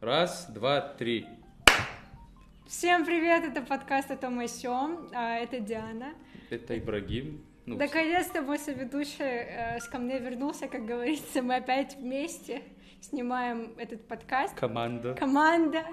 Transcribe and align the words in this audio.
Раз, 0.00 0.46
два, 0.48 0.80
три. 0.80 1.26
Всем 2.68 3.04
привет, 3.04 3.42
это 3.42 3.62
подкаст 3.62 4.12
«Это 4.12 4.30
мы 4.30 4.46
сём», 4.46 5.10
а, 5.12 5.38
это 5.38 5.58
Диана. 5.58 6.14
Это 6.50 6.78
Ибрагим. 6.78 7.44
Ну, 7.66 7.76
Наконец-то 7.78 8.42
мой 8.42 8.60
соведущий 8.60 9.24
э, 9.24 9.80
ко 9.90 9.98
мне 9.98 10.20
вернулся, 10.20 10.68
как 10.68 10.86
говорится, 10.86 11.42
мы 11.42 11.56
опять 11.56 11.96
вместе 11.96 12.62
снимаем 13.00 13.74
этот 13.76 14.06
подкаст. 14.06 14.54
команда. 14.54 15.14
Команда. 15.14 15.84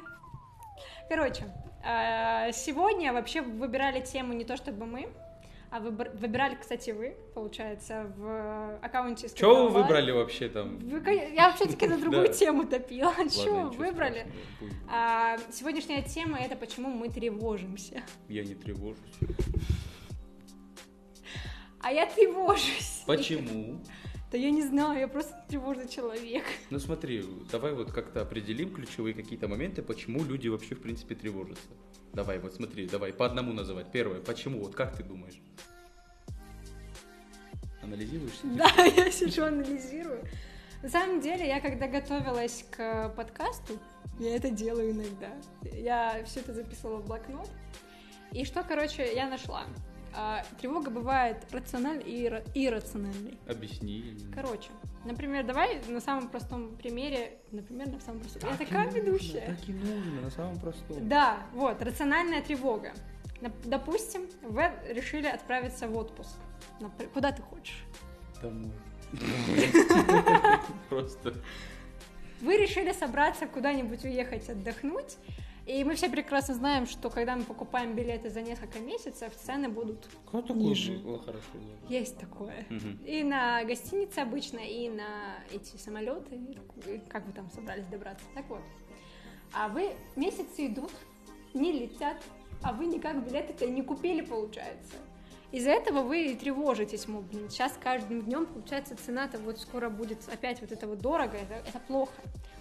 Короче, 1.10 1.46
э, 1.84 2.52
сегодня 2.52 3.12
вообще 3.12 3.42
выбирали 3.42 4.02
тему 4.02 4.34
не 4.34 4.46
то 4.46 4.56
чтобы 4.56 4.86
мы, 4.86 5.10
а 5.72 5.80
выбр- 5.80 6.16
выбирали, 6.18 6.56
кстати, 6.60 6.92
вы, 6.92 7.16
получается, 7.34 8.12
в 8.18 8.78
аккаунте 8.82 9.28
Что 9.28 9.36
вы 9.66 9.70
Скрипалай. 9.70 9.84
выбрали 9.84 10.12
вообще 10.12 10.50
там? 10.50 10.80
Вы, 10.80 11.32
я 11.36 11.50
вообще-таки 11.50 11.88
на 11.88 11.98
другую 11.98 12.28
тему 12.34 12.66
топила. 12.66 13.14
Ничего 13.24 13.70
выбрали? 13.70 14.28
А, 14.90 15.38
сегодняшняя 15.52 16.02
тема 16.02 16.38
это 16.40 16.56
почему 16.56 16.90
мы 16.90 17.09
тревожимся. 17.09 18.02
Я 18.30 18.44
не 18.44 18.56
тревожусь. 18.56 19.00
А 21.82 21.92
я 21.92 22.06
тревожусь. 22.08 23.04
Почему? 23.06 23.80
Да 24.32 24.38
я 24.40 24.50
не 24.50 24.64
знаю, 24.64 25.00
я 25.00 25.08
просто 25.08 25.36
тревожный 25.48 25.88
человек. 25.88 26.44
Ну 26.70 26.80
смотри, 26.80 27.23
давай 27.52 27.73
вот 27.73 27.92
как-то 27.92 28.22
определим 28.22 28.73
ключевые 28.73 29.14
какие-то 29.14 29.48
моменты, 29.48 29.82
почему 29.84 30.23
люди 30.23 30.48
вообще 30.48 30.76
в 30.76 30.82
принципе 30.82 31.16
тревожатся. 31.16 31.62
Давай, 32.16 32.40
вот 32.40 32.54
смотри, 32.54 32.88
давай 32.88 33.12
по 33.12 33.26
одному 33.26 33.52
называть. 33.52 33.92
Первое, 33.92 34.22
почему? 34.22 34.62
Вот 34.62 34.73
как 34.73 34.96
ты 34.96 35.04
думаешь? 35.04 35.38
Анализируешь? 37.84 38.40
Да, 38.44 38.72
я 38.96 39.12
сижу, 39.12 39.44
анализирую. 39.44 40.23
На 40.82 40.88
самом 40.88 41.20
деле, 41.20 41.46
я 41.46 41.59
когда 41.59 41.88
готовилась 41.90 42.66
к 42.72 43.09
подкасту, 43.18 43.78
я 44.18 44.38
это 44.38 44.50
делаю 44.50 44.92
иногда. 44.92 45.30
Я 45.73 46.23
все 46.26 46.40
это 46.40 46.54
записывала 46.54 47.00
в 47.00 47.06
блокнот. 47.06 47.50
И 48.32 48.45
что, 48.45 48.64
короче, 48.64 49.14
я 49.14 49.30
нашла? 49.30 49.66
А, 50.17 50.44
Тревога 50.59 50.89
бывает 50.89 51.38
рациональной 51.52 52.03
и 52.03 52.66
иррациональной. 52.67 53.38
Объясни. 53.47 54.17
Короче, 54.33 54.69
например, 55.03 55.45
давай 55.45 55.81
на 55.88 55.99
самом 55.99 56.30
простом 56.30 56.75
примере, 56.77 57.38
например, 57.52 57.89
на 57.89 57.99
самом 57.99 58.21
простом. 58.21 58.41
Я 58.43 58.49
Так 58.58 58.61
и 58.61 58.66
такая 58.66 58.86
нужно, 58.86 58.97
ведущая. 58.97 59.41
Так 59.41 59.69
и 59.69 59.73
нужно, 59.73 60.21
на 60.21 60.31
самом 60.31 60.59
простом. 60.59 61.09
Да, 61.09 61.39
вот, 61.53 61.81
рациональная 61.81 62.41
тревога. 62.41 62.93
Допустим, 63.66 64.27
вы 64.41 64.71
решили 64.89 65.27
отправиться 65.27 65.88
в 65.88 65.97
отпуск. 65.97 66.38
Куда 67.13 67.31
ты 67.31 67.41
хочешь? 67.41 67.83
Домой. 68.41 68.71
Просто. 70.89 71.33
Вы 72.41 72.58
решили 72.58 72.91
собраться 72.91 73.47
куда-нибудь 73.47 74.03
уехать 74.03 74.49
отдохнуть, 74.49 75.17
и 75.66 75.83
мы 75.83 75.95
все 75.95 76.09
прекрасно 76.09 76.53
знаем, 76.53 76.85
что 76.85 77.09
когда 77.09 77.35
мы 77.35 77.44
покупаем 77.44 77.95
билеты 77.95 78.30
за 78.30 78.41
несколько 78.41 78.80
месяцев, 78.80 79.33
цены 79.35 79.67
будут 79.69 80.08
Как 80.31 80.44
такое 80.45 80.55
Ниже. 80.61 80.94
было? 80.99 81.19
Хорошо. 81.19 81.44
есть 81.89 82.17
такое. 82.17 82.66
Мгм. 82.69 82.99
И 83.05 83.23
на 83.23 83.63
гостинице 83.63 84.19
обычно, 84.19 84.59
и 84.59 84.89
на 84.89 85.38
эти 85.52 85.77
самолеты, 85.77 86.39
как 87.09 87.25
вы 87.25 87.33
там 87.33 87.49
собрались 87.49 87.88
добраться. 87.88 88.25
Так 88.36 88.47
вот. 88.49 88.61
А 89.53 89.67
вы 89.69 89.93
месяцы 90.16 90.67
идут, 90.67 90.91
не 91.53 91.71
летят, 91.71 92.21
а 92.61 92.73
вы 92.73 92.86
никак 92.86 93.23
билеты-то 93.25 93.66
не 93.67 93.81
купили, 93.81 94.21
получается. 94.21 94.95
Из-за 95.56 95.72
этого 95.72 96.02
вы 96.02 96.34
и 96.34 96.36
тревожитесь, 96.36 97.08
мол, 97.08 97.22
блин, 97.22 97.50
сейчас 97.50 97.80
каждым 97.81 98.23
днем, 98.23 98.45
получается, 98.45 98.94
цена-то 98.98 99.38
вот 99.38 99.58
скоро 99.58 99.88
будет 99.88 100.17
опять 100.28 100.59
вот 100.59 100.73
это 100.73 100.86
вот 100.86 101.00
дорого, 101.00 101.38
это, 101.38 101.53
это 101.53 101.80
плохо. 101.80 102.11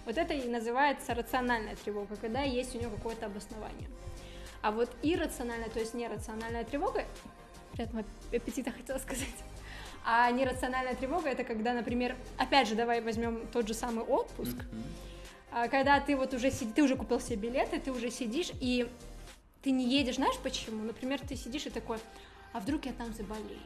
Вот 0.05 0.17
это 0.17 0.33
и 0.33 0.47
называется 0.47 1.13
рациональная 1.13 1.75
тревога, 1.75 2.15
когда 2.15 2.43
есть 2.43 2.73
у 2.73 2.77
нее 2.77 2.89
какое-то 2.89 3.25
обоснование. 3.25 3.89
А 4.61 4.71
вот 4.71 4.89
иррациональная, 5.03 5.67
то 5.67 5.81
есть 5.81 5.93
нерациональная 5.93 6.63
тревога, 6.63 7.03
приятного 7.73 8.05
аппетита 8.31 8.71
хотела 8.71 8.97
сказать, 8.99 9.43
а 10.05 10.31
нерациональная 10.31 10.95
тревога 10.95 11.27
это 11.27 11.43
когда, 11.43 11.73
например, 11.73 12.15
опять 12.37 12.69
же, 12.69 12.75
давай 12.75 13.01
возьмем 13.01 13.45
тот 13.51 13.67
же 13.67 13.73
самый 13.73 14.05
отпуск, 14.05 14.55
а, 15.51 15.67
когда 15.67 15.99
ты 15.99 16.15
вот 16.15 16.33
уже 16.33 16.49
сидишь, 16.49 16.73
ты 16.73 16.81
уже 16.81 16.95
купил 16.95 17.19
себе 17.19 17.49
билеты, 17.49 17.77
ты 17.77 17.91
уже 17.91 18.09
сидишь 18.09 18.51
и 18.61 18.89
ты 19.63 19.71
не 19.71 19.85
едешь, 19.85 20.15
знаешь 20.15 20.37
почему? 20.41 20.85
Например, 20.85 21.19
ты 21.19 21.35
сидишь 21.35 21.65
и 21.65 21.69
такой, 21.69 21.97
а 22.55 22.59
вдруг 22.61 22.85
я 22.85 22.93
там 22.93 23.13
заболею? 23.13 23.59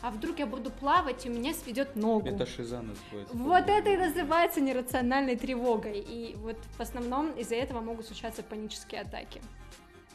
А 0.00 0.12
вдруг 0.12 0.38
я 0.38 0.46
буду 0.46 0.70
плавать, 0.70 1.26
и 1.26 1.30
у 1.30 1.32
меня 1.32 1.52
сведет 1.52 1.96
ногу? 1.96 2.28
Это 2.28 2.46
шиза 2.46 2.80
называется. 2.80 3.36
Вот 3.36 3.68
это 3.68 3.90
и 3.90 3.96
называется 3.96 4.60
нерациональной 4.60 5.34
тревогой. 5.34 5.98
И 5.98 6.36
вот 6.36 6.56
в 6.76 6.80
основном 6.80 7.32
из-за 7.32 7.56
этого 7.56 7.80
могут 7.80 8.06
случаться 8.06 8.44
панические 8.44 9.00
атаки. 9.00 9.42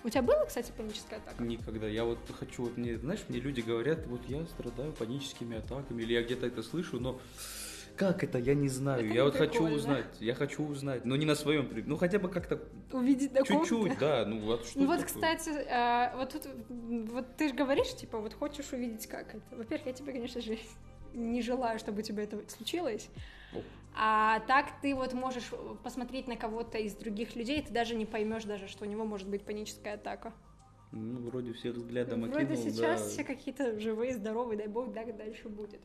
У 0.06 0.10
тебя 0.10 0.22
была, 0.22 0.46
кстати, 0.46 0.72
паническая 0.78 1.20
атака? 1.20 1.44
Никогда. 1.44 1.88
Я 1.88 2.06
вот 2.06 2.20
хочу, 2.40 2.64
вот 2.64 2.78
мне, 2.78 2.98
знаешь, 2.98 3.20
мне 3.28 3.42
люди 3.42 3.60
говорят, 3.60 4.08
вот 4.08 4.22
я 4.30 4.46
страдаю 4.46 4.94
паническими 4.94 5.58
атаками, 5.58 6.02
или 6.04 6.14
я 6.14 6.24
где-то 6.24 6.48
это 6.48 6.64
слышу, 6.64 7.02
но 7.02 7.20
как 8.00 8.24
это, 8.24 8.38
я 8.38 8.56
не 8.56 8.70
знаю. 8.70 9.06
Это 9.06 9.14
я 9.14 9.26
вот 9.26 9.36
хочу 9.36 9.52
прикольно. 9.52 9.76
узнать, 9.76 10.06
я 10.22 10.34
хочу 10.34 10.64
узнать, 10.66 11.04
но 11.04 11.18
не 11.18 11.26
на 11.26 11.36
своем 11.36 11.68
примере, 11.68 11.86
ну 11.90 11.98
хотя 11.98 12.18
бы 12.18 12.30
как-то 12.30 12.62
Увидеть 12.94 13.34
такого? 13.34 13.60
чуть-чуть, 13.66 14.00
да, 14.00 14.26
ну 14.26 14.40
вот 14.40 14.66
что 14.66 14.80
Ну 14.80 14.88
вот, 14.88 15.02
такое? 15.02 15.06
кстати, 15.36 15.50
э, 15.50 16.16
вот 16.16 16.30
тут, 16.32 16.48
вот 17.12 17.36
ты 17.36 17.50
же 17.50 17.54
говоришь, 17.54 17.94
типа, 17.94 18.20
вот 18.20 18.34
хочешь 18.34 18.72
увидеть, 18.72 19.06
как 19.08 19.36
это. 19.36 19.44
Во-первых, 19.52 19.88
я 19.88 19.92
тебе, 19.94 20.14
конечно 20.14 20.40
же, 20.40 20.58
не 21.14 21.42
желаю, 21.42 21.78
чтобы 21.78 22.00
у 22.00 22.02
тебя 22.02 22.24
это 22.24 22.42
случилось. 22.50 23.10
О. 23.54 23.62
А 23.98 24.40
так 24.48 24.68
ты 24.82 24.96
вот 24.96 25.14
можешь 25.14 25.52
посмотреть 25.84 26.26
на 26.30 26.38
кого-то 26.38 26.78
из 26.78 26.94
других 26.96 27.36
людей, 27.36 27.62
ты 27.62 27.74
даже 27.74 27.96
не 27.96 28.06
поймешь 28.06 28.46
даже, 28.46 28.70
что 28.70 28.86
у 28.86 28.88
него 28.88 29.04
может 29.04 29.28
быть 29.28 29.44
паническая 29.44 29.96
атака. 29.96 30.32
Ну, 30.94 31.20
вроде 31.30 31.52
все 31.52 31.72
взглядом 31.72 32.22
Вроде 32.22 32.54
окинул, 32.54 32.64
сейчас 32.64 33.04
да. 33.04 33.10
все 33.10 33.24
какие-то 33.26 33.78
живые, 33.78 34.14
здоровые, 34.14 34.58
дай 34.58 34.68
бог, 34.68 34.94
да, 34.94 35.04
дальше 35.04 35.50
будет. 35.50 35.82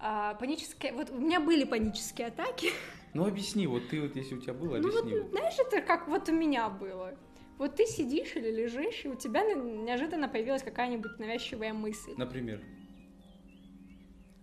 А, 0.00 0.34
панические, 0.34 0.92
вот 0.92 1.10
у 1.10 1.18
меня 1.18 1.40
были 1.40 1.64
панические 1.64 2.28
атаки. 2.28 2.68
Ну 3.14 3.26
объясни, 3.26 3.66
вот 3.66 3.88
ты 3.88 4.02
вот, 4.02 4.14
если 4.16 4.34
у 4.34 4.38
тебя 4.40 4.52
было, 4.52 4.76
Ну 4.76 4.90
вот, 4.92 5.00
объясни. 5.00 5.20
вот. 5.20 5.30
знаешь, 5.30 5.54
это 5.58 5.80
как 5.80 6.08
вот 6.08 6.28
у 6.28 6.32
меня 6.32 6.68
было. 6.68 7.16
Вот 7.56 7.74
ты 7.74 7.86
сидишь 7.86 8.36
или 8.36 8.50
лежишь, 8.52 9.06
и 9.06 9.08
у 9.08 9.14
тебя 9.14 9.42
неожиданно 9.44 10.28
появилась 10.28 10.62
какая-нибудь 10.62 11.18
навязчивая 11.18 11.72
мысль. 11.72 12.12
Например. 12.18 12.60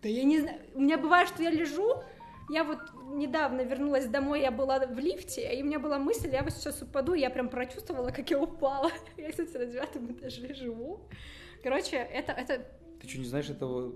Да 0.02 0.10
я 0.10 0.24
не 0.24 0.40
знаю. 0.40 0.60
У 0.74 0.82
меня 0.82 0.98
бывает, 0.98 1.30
что 1.30 1.44
я 1.44 1.52
лежу, 1.52 2.04
я 2.50 2.64
вот 2.64 2.80
недавно 3.14 3.62
вернулась 3.62 4.08
домой, 4.08 4.42
я 4.42 4.52
была 4.52 4.80
в 4.80 4.98
лифте, 5.00 5.56
и 5.56 5.62
у 5.62 5.66
меня 5.66 5.80
была 5.80 6.00
мысль, 6.00 6.30
я 6.32 6.44
вот 6.44 6.52
сейчас 6.52 6.82
упаду, 6.82 7.14
я 7.14 7.30
прям 7.30 7.50
прочувствовала, 7.50 8.10
как 8.10 8.30
я 8.32 8.40
упала. 8.42 8.92
Я, 9.18 9.30
кстати, 9.30 9.56
на 9.58 9.66
девятом 9.68 10.12
этаже 10.12 10.54
живу. 10.56 11.08
Короче, 11.64 11.98
это, 11.98 12.32
это 12.34 12.68
Ты 13.00 13.08
что, 13.08 13.20
не 13.20 13.26
знаешь 13.26 13.50
этого 13.50 13.96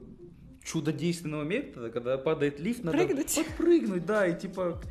чудодейственного 0.63 1.43
метода, 1.43 1.89
когда 1.89 2.17
падает 2.17 2.59
лифт, 2.59 2.83
надо 2.83 2.97
Прыгнуть. 2.97 3.35
подпрыгнуть, 3.35 4.05
да, 4.05 4.27
и 4.27 4.39
типа 4.39 4.81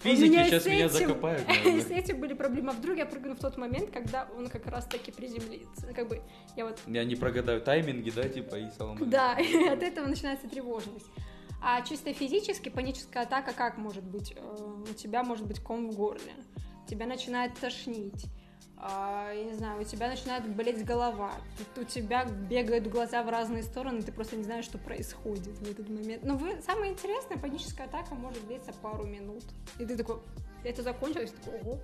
физики 0.00 0.28
меня 0.30 0.46
сейчас 0.46 0.62
с 0.64 0.66
меня 0.66 0.86
этим- 0.86 0.98
закопают. 1.08 1.42
С 1.48 1.48
наверное. 1.64 1.98
этим 1.98 2.20
были 2.20 2.34
проблемы. 2.34 2.70
А 2.70 2.72
вдруг 2.72 2.96
я 2.96 3.06
прыгну 3.06 3.34
в 3.34 3.38
тот 3.38 3.56
момент, 3.56 3.90
когда 3.90 4.28
он 4.36 4.48
как 4.48 4.66
раз 4.66 4.86
таки 4.86 5.12
приземлится. 5.12 5.86
Как 5.94 6.08
бы 6.08 6.20
я 6.56 6.64
вот 6.66 6.78
Я 6.86 7.04
не 7.04 7.14
прогадаю 7.14 7.60
тайминги, 7.60 8.10
да, 8.10 8.28
типа, 8.28 8.56
и 8.56 8.70
салам. 8.76 8.98
Да, 9.08 9.34
и 9.38 9.66
от 9.68 9.82
этого 9.82 10.06
начинается 10.06 10.48
тревожность. 10.48 11.06
А 11.64 11.80
чисто 11.82 12.12
физически 12.12 12.68
паническая 12.70 13.22
атака 13.22 13.52
как 13.52 13.78
может 13.78 14.02
быть? 14.02 14.34
Э, 14.36 14.82
У 14.90 14.94
тебя 14.94 15.22
может 15.22 15.46
быть 15.46 15.60
ком 15.60 15.88
в 15.90 15.94
горле, 15.94 16.32
тебя 16.88 17.06
начинает 17.06 17.54
тошнить, 17.54 18.24
я 18.82 19.44
не 19.44 19.54
знаю, 19.54 19.80
у 19.80 19.84
тебя 19.84 20.08
начинает 20.08 20.48
болеть 20.48 20.84
голова, 20.84 21.32
у 21.76 21.84
тебя 21.84 22.24
бегают 22.24 22.88
глаза 22.88 23.22
в 23.22 23.28
разные 23.28 23.62
стороны, 23.62 24.02
ты 24.02 24.10
просто 24.10 24.36
не 24.36 24.44
знаешь, 24.44 24.64
что 24.64 24.78
происходит 24.78 25.56
в 25.58 25.70
этот 25.70 25.88
момент. 25.88 26.24
Но 26.24 26.36
вы, 26.36 26.60
самое 26.62 26.92
интересное, 26.92 27.38
паническая 27.38 27.86
атака 27.86 28.14
может 28.14 28.44
длиться 28.46 28.72
пару 28.72 29.06
минут. 29.06 29.44
И 29.78 29.86
ты 29.86 29.96
такой, 29.96 30.18
это 30.64 30.82
закончилось, 30.82 31.30
ты 31.30 31.50
такой, 31.50 31.60
ого, 31.60 31.78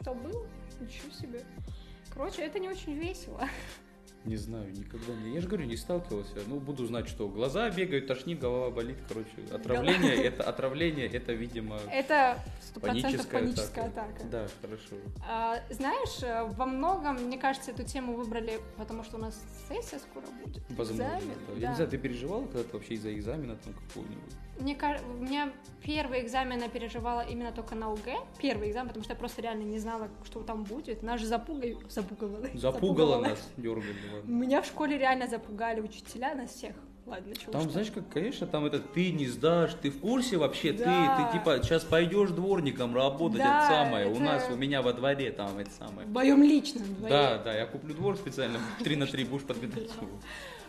что 0.00 0.14
было? 0.14 0.46
Ничего 0.80 1.10
себе. 1.12 1.44
Короче, 2.12 2.42
это 2.42 2.58
не 2.58 2.68
очень 2.68 2.94
весело. 2.94 3.42
Не 4.28 4.36
знаю, 4.36 4.70
никогда 4.72 5.14
не. 5.14 5.34
Я 5.34 5.40
же 5.40 5.48
говорю, 5.48 5.64
не 5.64 5.76
сталкивался. 5.76 6.34
Ну, 6.46 6.60
буду 6.60 6.84
знать, 6.84 7.08
что 7.08 7.28
глаза 7.28 7.70
бегают, 7.70 8.06
тошнит, 8.06 8.38
голова 8.38 8.70
болит. 8.70 8.98
Короче, 9.08 9.30
отравление, 9.50 10.14
это 10.16 10.42
отравление, 10.42 11.06
это, 11.06 11.32
видимо, 11.32 11.78
Это 11.90 12.38
сто 12.60 12.78
процентов 12.78 13.26
паническая, 13.26 13.40
паническая 13.40 13.84
атака. 13.86 14.10
атака. 14.10 14.28
Да, 14.30 14.46
хорошо. 14.60 14.96
А, 15.26 15.62
знаешь, 15.70 16.22
э, 16.22 16.44
во 16.44 16.66
многом, 16.66 17.16
мне 17.24 17.38
кажется, 17.38 17.70
эту 17.70 17.84
тему 17.84 18.16
выбрали, 18.16 18.60
потому 18.76 19.02
что 19.02 19.16
у 19.16 19.20
нас 19.20 19.40
сессия 19.66 19.98
скоро 19.98 20.26
будет. 20.44 20.62
Возможно. 20.68 21.04
Экзамен, 21.04 21.34
да. 21.48 21.60
Я 21.60 21.68
не 21.70 21.74
знаю, 21.76 21.90
ты 21.90 21.96
переживала 21.96 22.44
когда-то 22.46 22.76
вообще 22.76 22.94
из-за 22.94 23.14
экзамена 23.14 23.56
там 23.56 23.72
какого-нибудь? 23.72 24.34
Мне 24.60 24.74
кажется, 24.74 25.06
у 25.08 25.14
меня 25.22 25.52
первый 25.82 26.20
экзамен 26.22 26.60
я 26.60 26.68
переживала 26.68 27.20
именно 27.20 27.52
только 27.52 27.74
на 27.74 27.92
УГ. 27.92 28.06
Первый 28.40 28.70
экзамен, 28.70 28.88
потому 28.88 29.04
что 29.04 29.12
я 29.12 29.18
просто 29.18 29.42
реально 29.42 29.62
не 29.62 29.78
знала, 29.78 30.08
что 30.24 30.40
там 30.42 30.64
будет. 30.64 31.02
Нас 31.02 31.20
же 31.20 31.26
запугали. 31.26 31.76
Запугала. 31.88 32.54
Запугало 32.54 33.20
нас, 33.20 33.48
дергали. 33.56 33.94
Меня 34.24 34.62
в 34.62 34.66
школе 34.66 34.98
реально 34.98 35.28
запугали 35.28 35.80
учителя, 35.80 36.34
нас 36.34 36.50
всех. 36.50 36.74
ладно, 37.06 37.34
чего 37.36 37.52
Там, 37.52 37.62
что. 37.62 37.70
знаешь, 37.70 37.90
как, 37.90 38.08
конечно, 38.10 38.46
там 38.46 38.64
это 38.66 38.80
ты 38.80 39.12
не 39.12 39.26
сдашь, 39.26 39.72
ты 39.80 39.90
в 39.90 40.00
курсе 40.00 40.36
вообще, 40.36 40.72
Да. 40.72 40.84
ты, 40.84 41.32
ты 41.32 41.38
типа 41.38 41.62
сейчас 41.62 41.82
пойдешь 41.84 42.30
дворником 42.30 42.94
работать, 42.94 43.38
Да, 43.38 43.64
это 43.64 43.74
самое. 43.74 44.06
У 44.08 44.12
это- 44.12 44.20
нас, 44.20 44.48
у 44.50 44.56
меня 44.56 44.82
во 44.82 44.92
дворе 44.92 45.30
там 45.32 45.56
это 45.58 45.70
самое. 45.70 46.06
В 46.06 46.12
моем 46.12 46.42
личном 46.42 46.94
дворе. 46.96 47.08
Да, 47.14 47.38
да, 47.38 47.54
я 47.54 47.64
куплю 47.66 47.94
двор 47.94 48.16
специально, 48.16 48.58
3 48.84 48.96
на 48.96 49.06
3 49.06 49.24
будешь 49.24 49.44
подметать 49.44 49.84
его. 50.02 50.18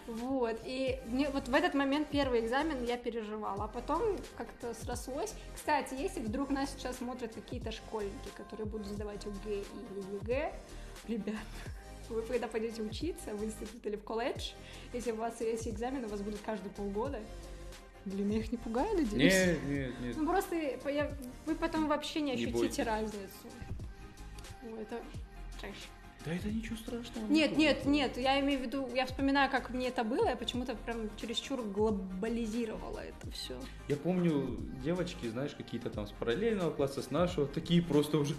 Вот, 0.10 0.60
и 0.66 1.00
мне 1.06 1.30
вот 1.30 1.48
в 1.48 1.54
этот 1.54 1.76
момент 1.76 2.08
первый 2.10 2.40
экзамен 2.40 2.84
я 2.84 2.98
переживала, 2.98 3.66
а 3.66 3.68
потом 3.68 4.02
как-то 4.36 4.74
срослось. 4.74 5.36
Кстати, 5.56 5.94
если 5.94 6.20
вдруг 6.20 6.50
нас 6.50 6.72
сейчас 6.72 6.98
смотрят 6.98 7.32
какие-то 7.36 7.72
школьники, 7.72 8.30
которые 8.36 8.66
будут 8.66 8.88
сдавать 8.88 9.24
ОГЭ 9.28 9.54
или 9.54 10.16
ЕГЭ, 10.16 10.54
ребят, 11.08 11.36
вы 12.10 12.24
когда 12.24 12.48
пойдете 12.48 12.82
учиться 12.82 13.36
в 13.36 13.44
институт 13.46 13.86
или 13.86 13.98
в 13.98 14.04
колледж, 14.04 14.54
если 14.94 15.12
у 15.12 15.16
вас 15.18 15.40
есть 15.42 15.68
экзамены, 15.68 16.08
у 16.08 16.10
вас 16.10 16.22
будут 16.22 16.40
каждые 16.42 16.72
полгода. 16.72 17.20
Блин, 18.06 18.30
я 18.32 18.40
их 18.40 18.52
не 18.52 18.58
пугаю, 18.58 18.92
надеюсь? 18.98 19.32
Нет, 19.34 19.64
нет, 19.66 20.00
нет. 20.00 20.18
Ну 20.18 20.26
просто 20.26 20.56
я- 20.56 21.12
вы 21.46 21.54
потом 21.54 21.88
вообще 21.88 22.22
не 22.22 22.32
Не 22.32 22.46
ощутите 22.46 22.58
бойтесь. 22.58 22.80
разницу. 22.86 23.48
Ой, 24.64 24.82
это 24.82 25.00
трэш. 25.62 25.76
Да 26.26 26.34
это 26.34 26.50
ничего 26.50 26.76
страшного. 26.76 27.28
Нет, 27.28 27.56
нет, 27.56 27.86
нет, 27.86 28.18
я 28.18 28.40
имею 28.42 28.60
в 28.60 28.64
виду, 28.64 28.90
я 28.94 29.06
вспоминаю, 29.06 29.50
как 29.50 29.70
мне 29.70 29.88
это 29.88 30.04
было, 30.04 30.28
я 30.28 30.36
почему-то 30.36 30.76
прям 30.76 31.10
чересчур 31.16 31.62
глобализировала 31.62 33.00
это 33.00 33.32
все. 33.32 33.58
Я 33.88 33.96
помню, 33.96 34.58
девочки, 34.84 35.30
знаешь, 35.30 35.56
какие-то 35.56 35.90
там 35.90 36.08
с 36.08 36.12
параллельного 36.12 36.72
класса, 36.72 37.02
с 37.02 37.10
нашего, 37.10 37.48
такие 37.48 37.82
просто 37.82 38.18
уже... 38.18 38.36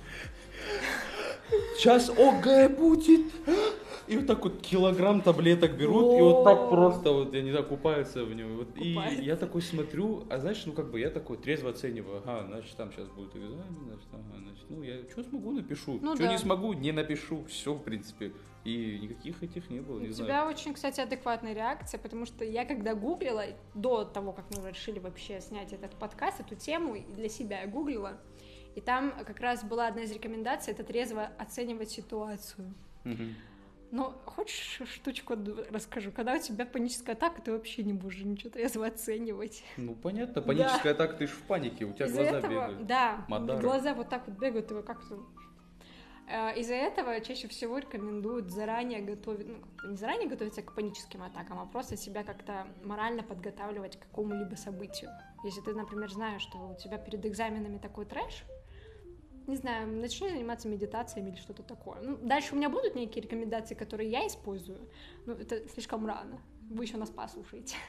Сейчас 1.76 2.11
ОГЭ 2.11 2.69
будет! 2.69 3.26
И 4.06 4.17
вот 4.17 4.26
так 4.26 4.43
вот 4.43 4.61
килограмм 4.61 5.20
таблеток 5.20 5.76
берут, 5.76 6.19
и 6.19 6.20
вот 6.20 6.43
так 6.43 6.69
просто, 6.69 7.12
вот, 7.12 7.32
я 7.32 7.43
не 7.43 7.52
знаю, 7.52 7.64
купаются 7.64 8.25
в 8.25 8.35
нем. 8.35 8.56
Вот, 8.56 8.69
и 8.76 8.91
я 9.23 9.37
такой 9.37 9.62
смотрю, 9.62 10.25
а 10.29 10.38
знаешь, 10.38 10.64
ну 10.67 10.73
как 10.73 10.91
бы 10.91 10.99
я 10.99 11.11
такой 11.11 11.37
трезво 11.37 11.70
оцениваю, 11.70 12.20
ага, 12.26 12.44
значит, 12.49 12.76
там 12.76 12.91
сейчас 12.91 13.06
будет 13.08 13.37
экзамен, 13.37 13.85
значит, 13.87 14.08
ага, 14.12 14.43
значит, 14.43 14.64
ну 14.69 14.82
я 14.82 14.97
что 15.08 15.23
смогу, 15.23 15.52
напишу, 15.52 16.00
Ну 16.02 16.17
что 16.17 16.25
да. 16.25 16.32
не 16.32 16.38
смогу, 16.38 16.73
не 16.73 16.91
напишу, 16.91 17.44
все, 17.49 17.73
в 17.73 17.82
принципе. 17.82 18.32
И 18.64 18.99
никаких 19.00 19.43
этих 19.44 19.70
не 19.70 19.81
было, 19.81 19.99
У 19.99 20.00
не 20.00 20.12
тебя 20.12 20.25
знаю. 20.26 20.49
очень, 20.50 20.75
кстати, 20.75 21.00
адекватная 21.00 21.55
реакция, 21.55 21.99
потому 21.99 22.26
что 22.26 22.44
я 22.44 22.64
когда 22.64 22.94
гуглила, 22.94 23.44
до 23.75 24.05
того, 24.05 24.32
как 24.32 24.44
мы 24.56 24.69
решили 24.70 24.99
вообще 24.99 25.41
снять 25.41 25.73
этот 25.73 25.93
подкаст, 25.93 26.41
эту 26.41 26.56
тему 26.56 26.97
для 27.17 27.29
себя 27.29 27.61
я 27.62 27.69
гуглила, 27.69 28.19
и 28.75 28.81
там 28.81 29.12
как 29.25 29.40
раз 29.40 29.64
была 29.64 29.88
одна 29.88 30.02
из 30.02 30.12
рекомендаций, 30.12 30.72
это 30.72 30.84
трезво 30.84 31.31
оценивать 31.38 31.90
ситуацию. 31.90 32.72
Но 33.90 34.14
хочешь 34.25 34.82
штучку 34.88 35.34
расскажу? 35.70 36.12
Когда 36.12 36.34
у 36.34 36.38
тебя 36.38 36.64
паническая 36.64 37.17
атака, 37.17 37.43
ты 37.43 37.50
вообще 37.50 37.82
не 37.82 37.93
можешь 37.93 38.22
ничего 38.22 38.50
трезво 38.50 38.87
оценивать. 38.87 39.64
Ну 39.76 39.96
понятно, 39.96 40.43
паническая 40.43 40.93
атака, 40.93 41.14
ты 41.14 41.26
ж 41.26 41.31
в 41.31 41.43
панике, 41.43 41.87
у 41.87 41.93
тебя 41.93 42.06
Из-за 42.06 42.22
глаза 42.22 42.38
этого, 42.38 42.50
бегают. 42.52 42.87
да, 42.87 43.25
Мадара. 43.28 43.61
глаза 43.61 43.94
вот 43.94 44.08
так 44.08 44.28
вот 44.28 44.38
бегают, 44.38 44.70
и 44.70 44.82
как-то... 44.82 45.19
Э, 46.28 46.56
Из-за 46.61 46.75
этого 46.75 47.20
чаще 47.20 47.49
всего 47.49 47.78
рекомендуют 47.78 48.50
заранее 48.50 49.00
готовить, 49.00 49.49
ну, 49.49 49.90
не 49.90 49.96
заранее 49.96 50.28
готовиться 50.28 50.62
к 50.62 50.73
паническим 50.73 51.25
атакам, 51.25 51.58
а 51.58 51.66
просто 51.66 51.96
себя 51.96 52.23
как-то 52.23 52.69
морально 52.84 53.25
подготавливать 53.25 53.96
к 53.99 54.02
какому-либо 54.05 54.55
событию. 54.55 55.11
Если 55.43 55.62
ты, 55.62 55.75
например, 55.75 56.12
знаешь, 56.12 56.43
что 56.43 56.58
у 56.58 56.76
тебя 56.76 56.96
перед 56.96 57.26
экзаменами 57.26 57.78
такой 57.78 58.05
трэш, 58.06 58.44
не 59.46 59.56
знаю, 59.56 59.87
начни 59.88 60.28
заниматься 60.28 60.69
медитациями 60.69 61.31
или 61.31 61.37
что-то 61.37 61.62
такое. 61.62 62.00
Ну, 62.02 62.16
дальше 62.22 62.54
у 62.54 62.56
меня 62.56 62.69
будут 62.69 62.94
некие 62.94 63.22
рекомендации, 63.22 63.75
которые 63.75 64.10
я 64.10 64.26
использую, 64.26 64.78
но 65.26 65.34
это 65.34 65.69
слишком 65.69 66.06
рано. 66.06 66.40
Вы 66.70 66.84
еще 66.84 66.96
нас 66.96 67.10
послушаете. 67.10 67.76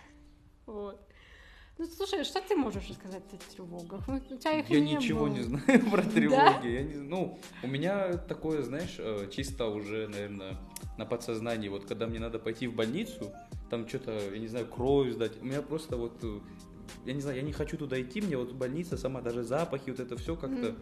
Вот. 0.68 1.02
Ну, 1.78 1.86
слушай, 1.88 2.24
что 2.24 2.40
ты 2.42 2.56
можешь 2.56 2.88
рассказать 2.90 3.24
о 3.34 3.56
тревогах? 3.56 4.08
Ну, 4.08 4.22
У 4.30 4.38
тебя 4.38 4.60
их 4.60 4.70
Я 4.70 4.80
не 4.80 4.94
ничего 4.94 5.26
было. 5.26 5.34
не 5.34 5.42
знаю 5.42 5.80
про 5.92 6.04
тревоги. 6.04 6.68
Я 6.68 6.84
не, 6.84 6.96
ну, 6.96 7.40
у 7.64 7.68
меня 7.68 8.14
такое, 8.18 8.62
знаешь, 8.62 8.96
э, 9.00 9.28
чисто 9.32 9.66
уже, 9.68 10.08
наверное, 10.08 10.58
на 10.98 11.06
подсознании. 11.06 11.70
Вот 11.70 11.86
когда 11.86 12.08
мне 12.08 12.20
надо 12.20 12.38
пойти 12.40 12.68
в 12.68 12.76
больницу, 12.76 13.32
там 13.70 13.88
что-то, 13.88 14.12
я 14.12 14.38
не 14.40 14.48
знаю, 14.48 14.68
кровь 14.68 15.12
сдать. 15.14 15.42
У 15.42 15.46
меня 15.46 15.62
просто 15.62 15.98
вот, 15.98 16.24
э, 16.24 16.40
я 17.06 17.14
не 17.14 17.22
знаю, 17.22 17.38
я 17.38 17.44
не 17.44 17.54
хочу 17.54 17.78
туда 17.78 18.00
идти, 18.00 18.22
мне 18.22 18.38
вот 18.38 18.54
больница 18.54 18.96
сама, 18.98 19.22
даже 19.22 19.44
запахи, 19.44 19.90
вот 19.90 20.00
это 20.00 20.16
все 20.18 20.36
как-то 20.36 20.72
Мгм. 20.74 20.78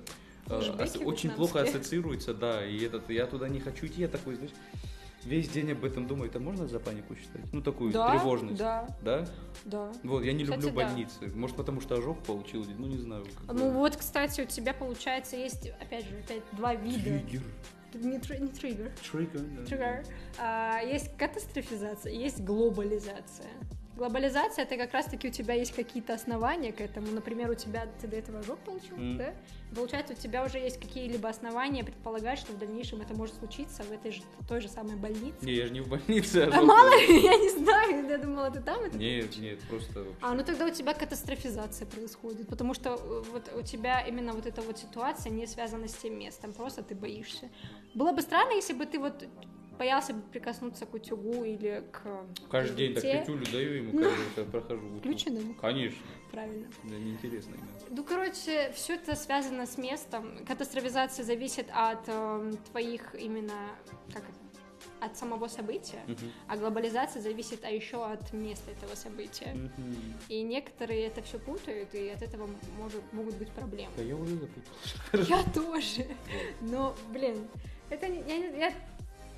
Э, 0.49 1.03
очень 1.05 1.31
плохо 1.31 1.61
ассоциируется, 1.61 2.33
да. 2.33 2.65
И 2.65 2.79
этот, 2.83 3.09
я 3.09 3.25
туда 3.25 3.47
не 3.49 3.59
хочу 3.59 3.85
идти, 3.87 4.01
я 4.01 4.07
такой, 4.07 4.35
знаешь, 4.35 4.51
весь 5.23 5.49
день 5.49 5.71
об 5.71 5.83
этом 5.85 6.07
думаю. 6.07 6.29
Это 6.29 6.39
можно 6.39 6.67
за 6.67 6.79
панику 6.79 7.15
считать? 7.15 7.41
Ну, 7.51 7.61
такую 7.61 7.91
Да, 7.91 8.11
тревожность. 8.11 8.57
да, 8.57 8.87
Да? 9.01 9.27
да. 9.65 9.91
Вот, 10.03 10.23
я 10.23 10.33
не 10.33 10.43
Кстати, 10.43 10.61
люблю 10.61 10.75
да. 10.79 10.85
больницы. 10.87 11.27
Может, 11.35 11.55
потому 11.57 11.81
что 11.81 11.95
ожог 11.95 12.19
получил, 12.23 12.65
ну, 12.77 12.87
не 12.87 12.97
знаю. 12.97 13.23
бы. 13.25 13.53
Ну 13.53 13.71
вот, 13.71 13.95
кстати, 13.95 14.41
у 14.41 14.45
тебя 14.45 14.73
получается 14.73 15.35
есть, 15.35 15.67
опять 15.81 16.05
же, 16.07 16.17
опять 16.19 16.43
два 16.53 16.73
вида. 16.75 17.03
Триггер. 17.03 17.41
Не, 17.95 18.17
тр- 18.17 18.39
не 18.39 18.47
триггер. 18.49 18.91
Триггер, 19.11 19.39
да. 19.41 19.65
Триггер. 19.65 20.05
А, 20.37 20.79
есть 20.81 21.15
катастрофизация, 21.17 22.13
есть 22.13 22.39
глобализация. 22.41 23.49
Глобализация 23.99 24.63
это 24.63 24.77
как 24.77 24.93
раз-таки 24.93 25.27
у 25.27 25.31
тебя 25.31 25.55
есть 25.55 25.73
какие-то 25.73 26.13
основания 26.13 26.71
к 26.71 26.79
этому. 26.79 27.07
Например, 27.11 27.51
у 27.51 27.53
тебя 27.53 27.85
ты 27.99 28.07
до 28.07 28.15
этого 28.15 28.39
ожог 28.39 28.57
получил, 28.59 28.95
Мгм. 28.95 29.17
да? 29.17 29.33
Получается, 29.75 30.13
у 30.13 30.15
тебя 30.15 30.45
уже 30.45 30.57
есть 30.57 30.79
какие-либо 30.79 31.27
основания 31.27 31.83
предполагать, 31.83 32.39
что 32.39 32.53
в 32.53 32.57
дальнейшем 32.57 33.01
это 33.01 33.13
может 33.13 33.35
случиться 33.35 33.83
в 33.83 33.91
этой 33.91 34.13
же 34.13 34.21
той 34.47 34.61
же 34.61 34.69
самой 34.69 34.95
больнице. 34.95 35.35
Не, 35.41 35.51
я 35.53 35.65
же 35.67 35.73
не 35.73 35.81
в 35.81 35.89
больнице. 35.89 36.43
А 36.43 36.47
ожог 36.47 36.63
мало 36.63 36.97
ли, 36.97 37.21
я 37.23 37.35
не 37.35 37.49
знаю, 37.49 38.07
я 38.07 38.17
думала, 38.17 38.49
ты 38.49 38.61
там 38.61 38.81
это 38.81 38.97
Нет, 38.97 39.37
нет, 39.37 39.59
просто 39.69 39.99
вообще. 39.99 40.15
А, 40.21 40.33
ну 40.33 40.45
тогда 40.45 40.65
у 40.67 40.69
тебя 40.69 40.93
катастрофизация 40.93 41.85
происходит, 41.85 42.47
потому 42.47 42.73
что 42.73 42.91
э, 42.91 43.23
вот 43.33 43.51
у 43.53 43.61
тебя 43.63 43.99
именно 44.07 44.31
вот 44.31 44.45
эта 44.45 44.61
вот 44.61 44.79
ситуация 44.79 45.29
не 45.29 45.45
связана 45.45 45.89
с 45.89 45.93
тем 45.95 46.17
местом, 46.17 46.53
просто 46.53 46.83
ты 46.83 46.95
боишься. 46.95 47.49
Было 47.95 48.13
бы 48.13 48.21
странно, 48.21 48.53
если 48.53 48.71
бы 48.71 48.85
ты 48.85 48.97
вот 48.97 49.25
боялся 49.79 50.13
бы 50.13 50.21
прикоснуться 50.21 50.85
к 50.85 50.93
утюгу 50.93 51.43
или 51.45 51.83
к 51.91 52.01
Каждый 52.51 52.75
день 52.75 52.93
так 52.93 53.03
петюлю 53.03 53.45
даю 53.51 53.73
ему, 53.75 53.91
Ну, 53.93 54.03
раз 54.03 54.45
прохожу. 54.51 54.99
Включенным, 54.99 55.53
Конечно. 55.55 55.97
правильно. 56.31 56.67
Да, 56.83 56.95
неинтересно 56.95 57.55
именно. 57.55 57.69
Ну, 57.89 58.03
короче, 58.03 58.71
все 58.75 58.95
это 58.95 59.15
связано 59.15 59.65
с 59.65 59.77
местом. 59.77 60.45
Катастрофизация 60.45 61.23
зависит 61.23 61.67
от 61.73 62.03
э, 62.07 62.53
твоих 62.71 63.15
именно, 63.15 63.53
как 64.13 64.23
это, 64.23 64.33
от 65.01 65.15
самого 65.17 65.47
события, 65.47 66.01
Мгм. 66.07 66.31
а 66.47 66.57
глобализация 66.57 67.21
зависит 67.21 67.63
а 67.63 67.69
еще 67.69 68.05
от 68.05 68.33
места 68.33 68.69
этого 68.71 68.95
события. 68.95 69.53
Мгм. 69.53 69.95
И 70.27 70.41
некоторые 70.41 71.05
это 71.07 71.21
все 71.21 71.39
путают, 71.39 71.95
и 71.95 72.09
от 72.09 72.21
этого 72.21 72.49
может, 72.77 73.01
могут 73.13 73.35
быть 73.35 73.49
проблемы. 73.51 73.91
Да 73.95 74.03
я 74.03 74.15
уже 74.17 74.35
запутался. 74.35 75.33
Я 75.33 75.43
тоже. 75.53 76.05
Но, 76.59 76.93
блин, 77.13 77.47
это 77.89 78.07
я, 78.07 78.35
я, 78.67 78.73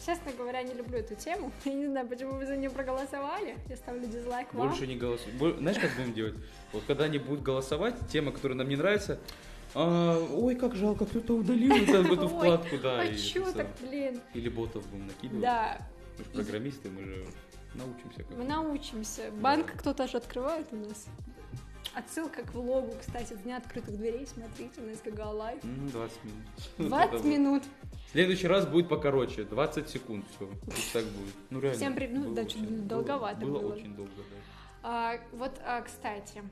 честно 0.05 0.31
говоря, 0.37 0.61
не 0.63 0.73
люблю 0.73 0.97
эту 0.99 1.15
тему. 1.15 1.51
Я 1.65 1.73
не 1.73 1.87
знаю, 1.87 2.07
почему 2.07 2.33
вы 2.33 2.45
за 2.45 2.55
нее 2.57 2.69
проголосовали. 2.69 3.57
Я 3.69 3.75
ставлю 3.77 4.07
дизлайк 4.07 4.53
вам. 4.53 4.69
Больше 4.69 4.87
не 4.87 4.95
голосуй. 4.95 5.31
Знаешь, 5.59 5.77
как 5.79 5.91
будем 5.95 6.13
делать? 6.13 6.35
Вот 6.73 6.83
когда 6.87 7.05
они 7.05 7.17
будут 7.17 7.41
голосовать, 7.43 7.95
тема, 8.11 8.31
которая 8.31 8.57
нам 8.57 8.69
не 8.69 8.75
нравится, 8.75 9.19
а, 9.73 10.17
ой, 10.33 10.55
как 10.55 10.75
жалко, 10.75 11.05
кто-то 11.05 11.33
удалил 11.35 11.73
эту 11.73 12.27
вкладку, 12.29 12.77
да. 12.77 13.01
а 13.01 13.15
чё 13.15 13.51
так, 13.51 13.67
блин? 13.81 14.19
Или 14.33 14.49
ботов 14.49 14.85
будем 14.87 15.07
накидывать. 15.07 15.41
Да, 15.41 15.77
Мы 16.17 16.23
же 16.25 16.29
программисты, 16.31 16.89
мы 16.89 17.03
же 17.03 17.25
научимся. 17.75 18.25
Мы 18.37 18.43
научимся. 18.43 19.31
Банк 19.31 19.71
кто-то 19.77 20.07
же 20.07 20.17
открывает 20.17 20.67
у 20.71 20.75
нас. 20.75 21.07
Отсылка 21.93 22.43
к 22.43 22.53
влогу, 22.53 22.93
кстати, 22.99 23.33
Дня 23.43 23.57
открытых 23.57 23.97
дверей. 23.97 24.25
Смотрите 24.25 24.79
на 24.81 24.93
СКГ 24.95 25.25
Лайв. 25.25 25.63
М, 25.63 25.89
20 25.89 26.17
минут. 26.23 26.45
20 26.77 27.13
Это 27.19 27.27
минут. 27.27 27.63
В 28.11 28.13
следующий 28.13 28.47
раз 28.47 28.65
будет 28.67 28.89
покороче, 28.89 29.45
20 29.45 29.87
секунд, 29.89 30.25
все. 30.35 30.49
Пусть 30.65 30.91
так 30.91 31.05
будет. 31.05 31.33
Ну 31.49 31.61
реально. 31.61 31.77
Всем 31.77 31.95
при- 31.95 32.07
ну, 32.07 32.33
да, 32.33 32.41
очень- 32.41 32.85
долговато 32.85 33.39
Было 33.39 33.59
было. 33.59 33.73
очень 33.73 33.95
долго, 33.95 34.11
да. 34.17 34.35
А, 34.83 35.17
вот, 35.31 35.51
а, 35.65 35.81
кстати, 35.81 36.43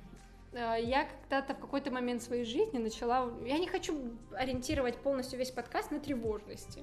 а, 0.53 0.75
я 0.77 1.05
когда-то 1.05 1.53
в 1.55 1.59
какой-то 1.59 1.91
момент 1.91 2.23
своей 2.23 2.45
жизни 2.45 2.77
начала... 2.77 3.29
Я 3.45 3.57
не 3.57 3.67
хочу 3.67 3.93
ориентировать 4.31 4.95
полностью 4.99 5.37
весь 5.37 5.51
подкаст 5.51 5.91
на 5.91 5.99
тревожности. 5.99 6.81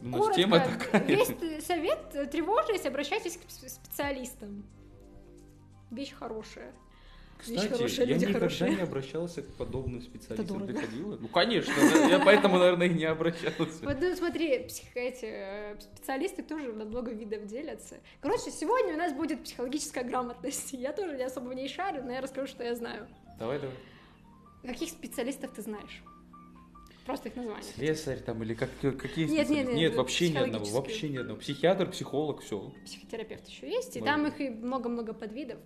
У 0.00 0.04
нас 0.06 0.20
Коротко, 0.20 0.34
тема 0.42 0.60
такая. 0.60 1.02
весь 1.02 1.66
совет 1.66 1.98
э, 2.14 2.26
тревожность, 2.26 2.86
обращайтесь 2.86 3.36
к 3.36 3.40
спе- 3.46 3.68
специалистам. 3.68 4.62
Вещь 5.90 6.12
хорошая. 6.12 6.72
Кстати, 7.38 7.68
хорошая, 7.68 8.06
я 8.06 8.16
никогда 8.16 8.38
хорошие. 8.40 8.74
не 8.74 8.80
обращался 8.82 9.42
к 9.42 9.46
подобным 9.54 10.02
специалистам. 10.02 10.46
Ты 10.46 10.52
дорого. 10.66 10.80
ходила? 10.86 11.16
Ну, 11.20 11.28
конечно. 11.28 11.72
Я 12.08 12.18
поэтому, 12.18 12.58
наверное, 12.58 12.88
и 12.88 12.94
не 12.94 13.04
обращался. 13.04 13.84
Вот, 13.84 13.96
ну, 14.00 14.16
смотри, 14.16 14.58
псих- 14.64 14.94
эти, 14.96 15.24
э, 15.26 15.76
специалисты 15.80 16.42
тоже 16.42 16.72
на 16.72 16.84
много 16.84 17.12
видов 17.12 17.46
делятся. 17.46 17.98
Короче, 18.20 18.50
сегодня 18.50 18.94
у 18.94 18.96
нас 18.98 19.12
будет 19.12 19.42
психологическая 19.44 20.04
грамотность. 20.04 20.72
Я 20.72 20.92
тоже 20.92 21.16
не 21.16 21.22
особо 21.22 21.48
в 21.48 21.54
ней 21.54 21.68
шарю, 21.68 22.02
но 22.04 22.12
я 22.12 22.20
расскажу, 22.20 22.48
что 22.48 22.64
я 22.64 22.74
знаю. 22.74 23.06
Давай, 23.38 23.58
давай. 23.60 23.76
Каких 24.64 24.88
специалистов 24.90 25.52
ты 25.54 25.62
знаешь? 25.62 26.02
Просто 27.06 27.28
их 27.30 27.36
название. 27.36 27.62
Слесарь 27.62 28.18
там 28.20 28.42
или 28.42 28.52
как, 28.52 28.68
какие 28.80 29.24
Нет, 29.24 29.30
нет, 29.30 29.46
специалисты? 29.46 29.54
нет, 29.54 29.74
Нет, 29.76 29.92
ну, 29.92 29.98
вообще 29.98 30.28
ни 30.28 30.36
одного, 30.36 30.64
вообще 30.66 31.08
ни 31.08 31.16
одного. 31.16 31.38
Психиатр, 31.40 31.86
психолог, 31.90 32.42
все. 32.42 32.70
Психотерапевт 32.84 33.46
еще 33.48 33.66
есть, 33.70 33.96
и 33.96 34.00
там 34.00 34.26
их 34.26 34.38
и 34.40 34.50
много-много 34.50 35.14
подвидов. 35.14 35.58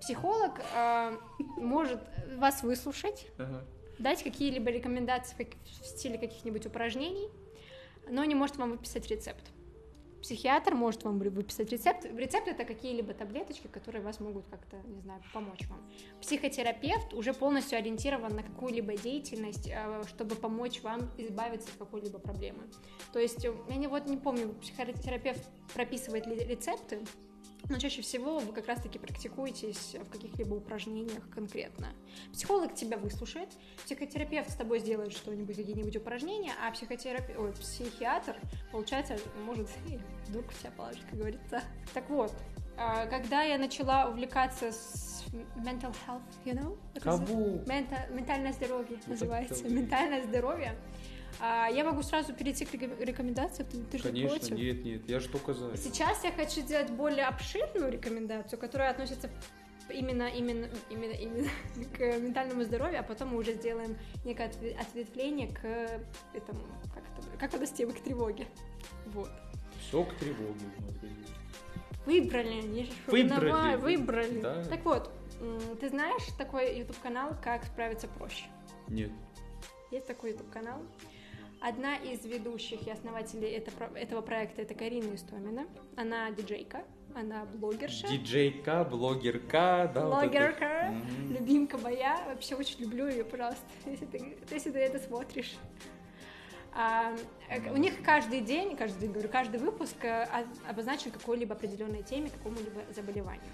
Психолог 0.00 0.60
э, 0.74 1.16
может 1.56 2.00
вас 2.36 2.62
выслушать, 2.62 3.26
дать 3.98 4.22
какие-либо 4.22 4.70
рекомендации 4.70 5.48
в 5.82 5.84
стиле 5.86 6.18
каких-нибудь 6.18 6.66
упражнений, 6.66 7.28
но 8.08 8.24
не 8.24 8.34
может 8.34 8.56
вам 8.56 8.70
выписать 8.72 9.08
рецепт. 9.08 9.44
Психиатр 10.22 10.74
может 10.74 11.04
вам 11.04 11.18
вы- 11.18 11.30
выписать 11.30 11.70
рецепт. 11.70 12.04
Рецепт 12.04 12.48
это 12.48 12.64
какие-либо 12.64 13.14
таблеточки, 13.14 13.68
которые 13.68 14.02
вас 14.02 14.18
могут 14.18 14.46
как-то, 14.48 14.76
не 14.88 15.00
знаю, 15.00 15.22
помочь 15.32 15.66
вам. 15.68 15.80
Психотерапевт 16.20 17.14
уже 17.14 17.32
полностью 17.32 17.78
ориентирован 17.78 18.34
на 18.34 18.42
какую-либо 18.42 18.96
деятельность, 18.96 19.68
э, 19.68 20.02
чтобы 20.08 20.34
помочь 20.34 20.82
вам 20.82 21.10
избавиться 21.18 21.68
от 21.70 21.76
какой-либо 21.78 22.18
проблемы. 22.18 22.64
То 23.12 23.20
есть, 23.20 23.44
э, 23.44 23.54
я 23.68 23.76
не, 23.76 23.86
вот 23.86 24.06
не 24.08 24.16
помню, 24.16 24.54
психотерапевт 24.54 25.48
прописывает 25.72 26.26
ли 26.26 26.34
рецепты, 26.34 27.00
но 27.68 27.78
чаще 27.78 28.02
всего 28.02 28.38
вы 28.38 28.52
как 28.52 28.66
раз-таки 28.66 28.98
практикуетесь 28.98 29.96
в 30.00 30.10
каких-либо 30.10 30.54
упражнениях 30.54 31.28
конкретно. 31.30 31.88
Психолог 32.32 32.74
тебя 32.74 32.96
выслушает, 32.96 33.48
психотерапевт 33.84 34.50
с 34.50 34.54
тобой 34.54 34.80
сделает 34.80 35.12
что-нибудь, 35.12 35.56
какие-нибудь 35.56 35.96
упражнения, 35.96 36.52
а 36.64 36.70
психотерапевт, 36.70 37.38
ой, 37.38 37.52
психиатр, 37.52 38.36
получается, 38.72 39.18
может 39.44 39.68
и 39.86 39.98
дур 40.32 40.44
в 40.44 40.58
тебя 40.58 40.70
положить, 40.76 41.02
как 41.10 41.18
говорится. 41.18 41.62
Так 41.94 42.08
вот, 42.10 42.32
а, 42.76 43.06
когда 43.06 43.42
я 43.42 43.58
начала 43.58 44.08
увлекаться 44.08 44.70
с 44.72 45.24
mental 45.56 45.94
health, 46.06 46.22
you 46.44 46.54
know? 46.54 46.78
Кого? 47.00 47.56
Мента- 47.66 48.10
ментальное 48.12 48.52
здоровье 48.52 48.98
Ну, 49.06 49.12
называется. 49.12 49.68
Ментальное 49.68 50.22
здоровье. 50.24 50.74
А, 51.40 51.68
я 51.68 51.84
могу 51.84 52.02
сразу 52.02 52.32
перейти 52.34 52.64
к 52.64 52.74
реком- 52.74 52.98
рекомендациям, 53.00 53.68
ты, 53.68 53.78
ты 53.84 53.98
же 53.98 54.10
не 54.12 54.22
Конечно, 54.22 54.38
против? 54.38 54.56
нет, 54.56 54.84
нет, 54.84 55.08
я 55.08 55.20
же 55.20 55.28
только 55.28 55.54
за. 55.54 55.76
Сейчас 55.76 56.24
я 56.24 56.32
хочу 56.32 56.60
сделать 56.60 56.90
более 56.90 57.26
обширную 57.26 57.92
рекомендацию, 57.92 58.58
которая 58.58 58.90
относится 58.90 59.30
именно, 59.88 60.24
именно, 60.28 60.68
именно, 60.90 61.12
именно 61.12 61.48
к 61.96 62.00
ментальному 62.18 62.64
здоровью, 62.64 63.00
а 63.00 63.02
потом 63.02 63.28
мы 63.28 63.38
уже 63.38 63.54
сделаем 63.54 63.96
некое 64.24 64.48
отве- 64.48 64.76
ответвление 64.80 65.48
к 65.48 65.62
этому, 66.34 66.60
как 66.92 67.04
это, 67.04 67.38
как 67.38 67.50
подо 67.52 67.66
к 67.66 68.00
тревоге. 68.00 68.46
Вот. 69.06 69.30
Все 69.80 70.04
к 70.04 70.14
тревоге. 70.14 70.64
Выбрали, 72.04 72.62
не 72.62 72.90
Выбрали. 73.06 73.50
давай, 73.50 73.76
выбрали. 73.76 74.40
Да. 74.40 74.64
Так 74.64 74.84
вот, 74.84 75.10
ты 75.80 75.88
знаешь 75.90 76.22
такой 76.38 76.78
YouTube 76.78 76.98
канал 77.00 77.36
"Как 77.42 77.64
справиться 77.64 78.08
проще"? 78.08 78.44
Нет. 78.88 79.10
Есть 79.90 80.06
такой 80.06 80.32
YouTube 80.32 80.50
канал. 80.50 80.82
Одна 81.60 81.96
из 81.96 82.24
ведущих 82.24 82.86
и 82.86 82.90
основателей 82.90 83.48
это- 83.50 83.72
этого 83.96 84.20
проекта 84.20 84.62
это 84.62 84.74
Карина 84.74 85.14
Истомина. 85.14 85.66
Она 85.96 86.30
диджейка, 86.30 86.84
она 87.16 87.46
блогерша. 87.46 88.06
Диджейка, 88.08 88.84
блогерка, 88.84 89.90
да. 89.92 90.06
вот 90.06 90.18
это. 90.18 90.26
Блогерка, 90.28 90.90
Мгм. 90.92 91.32
любимка 91.32 91.78
моя, 91.78 92.22
вообще 92.28 92.54
очень 92.54 92.80
люблю 92.80 93.08
ее, 93.08 93.24
пожалуйста, 93.24 93.64
если 93.86 94.06
ты, 94.06 94.36
если 94.50 94.70
ты 94.70 94.78
это 94.78 95.00
смотришь. 95.00 95.56
А, 96.74 97.12
э, 97.48 97.72
у 97.72 97.76
них 97.76 98.02
каждый 98.04 98.40
день, 98.40 98.76
каждый 98.76 99.00
день, 99.00 99.10
говорю, 99.12 99.28
каждый 99.28 99.58
выпуск 99.58 99.96
э, 100.04 100.28
обозначен 100.68 101.10
какой-либо 101.10 101.56
определенной 101.56 102.04
теме, 102.04 102.30
какому-либо 102.30 102.82
заболеванию. 102.94 103.50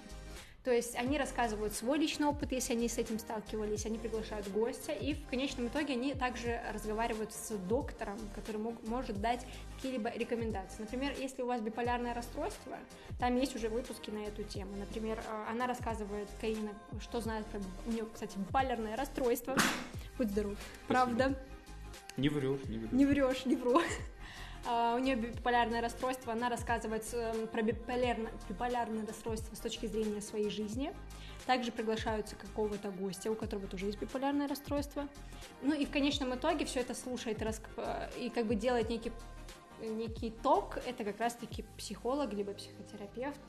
То 0.65 0.71
есть 0.71 0.95
они 0.95 1.19
рассказывают 1.19 1.73
свой 1.73 1.99
личный 1.99 2.25
опыт, 2.25 2.51
если 2.51 2.73
они 2.73 2.89
с 2.89 2.97
этим 2.97 3.19
сталкивались, 3.19 3.85
они 3.85 3.99
приглашают 3.99 4.47
гостя, 4.49 4.93
и 4.93 5.13
в 5.13 5.27
конечном 5.27 5.67
итоге 5.67 5.93
они 5.93 6.15
также 6.15 6.59
разговаривают 6.73 7.33
с 7.33 7.51
доктором, 7.69 8.17
который 8.33 8.57
мог- 8.57 8.81
может 8.87 9.21
дать 9.21 9.45
какие-либо 9.75 10.09
рекомендации. 10.09 10.81
Например, 10.81 11.13
если 11.19 11.43
у 11.43 11.45
вас 11.45 11.61
биполярное 11.61 12.15
расстройство, 12.15 12.79
там 13.19 13.37
есть 13.37 13.55
уже 13.55 13.69
выпуски 13.69 14.09
на 14.09 14.25
эту 14.25 14.41
тему. 14.41 14.75
Например, 14.75 15.19
э, 15.19 15.45
она 15.51 15.67
рассказывает, 15.67 16.27
Карина, 16.41 16.71
что 16.99 17.21
знает 17.21 17.45
про... 17.45 17.59
У 17.85 17.91
нее, 17.91 18.07
кстати, 18.11 18.35
биполярное 18.35 18.97
расстройство. 18.97 19.55
Будь 20.17 20.31
здоров. 20.31 20.57
Правда. 20.87 21.39
Не 22.17 22.29
врешь, 22.29 22.63
не 22.67 22.79
врешь. 22.79 22.91
Не 22.91 23.05
врешь, 23.05 23.45
не 23.45 23.55
вру. 23.55 23.81
А, 24.67 24.95
У 24.95 24.99
нее 24.99 25.15
биполярное 25.15 25.81
расстройство, 25.81 26.33
она 26.33 26.49
рассказывает 26.49 27.03
эм, 27.13 27.47
про 27.47 27.61
биполярно- 27.61 28.31
биполярное 28.49 29.05
расстройство 29.05 29.55
с 29.55 29.59
точки 29.59 29.85
зрения 29.85 30.21
своей 30.21 30.49
жизни. 30.49 30.93
Также 31.45 31.71
приглашаются 31.71 32.35
какого-то 32.35 32.89
гостя, 32.89 33.31
у 33.31 33.35
которого 33.35 33.67
тоже 33.67 33.85
есть 33.85 33.99
биполярное 33.99 34.47
расстройство. 34.47 35.07
Ну 35.61 35.73
и 35.73 35.85
в 35.85 35.91
конечном 35.91 36.33
итоге 36.33 36.65
все 36.65 36.79
это 36.79 36.95
слушает 36.95 37.41
и, 37.41 37.45
э, 37.77 38.09
и 38.19 38.29
как 38.29 38.47
бы 38.47 38.55
делает 38.55 38.89
некий, 38.89 39.11
некий 39.81 40.31
ток. 40.31 40.77
Это 40.87 41.03
как 41.03 41.19
раз-таки 41.19 41.63
психолог, 41.77 42.33
либо 42.33 42.53
психотерапевт. 42.53 43.39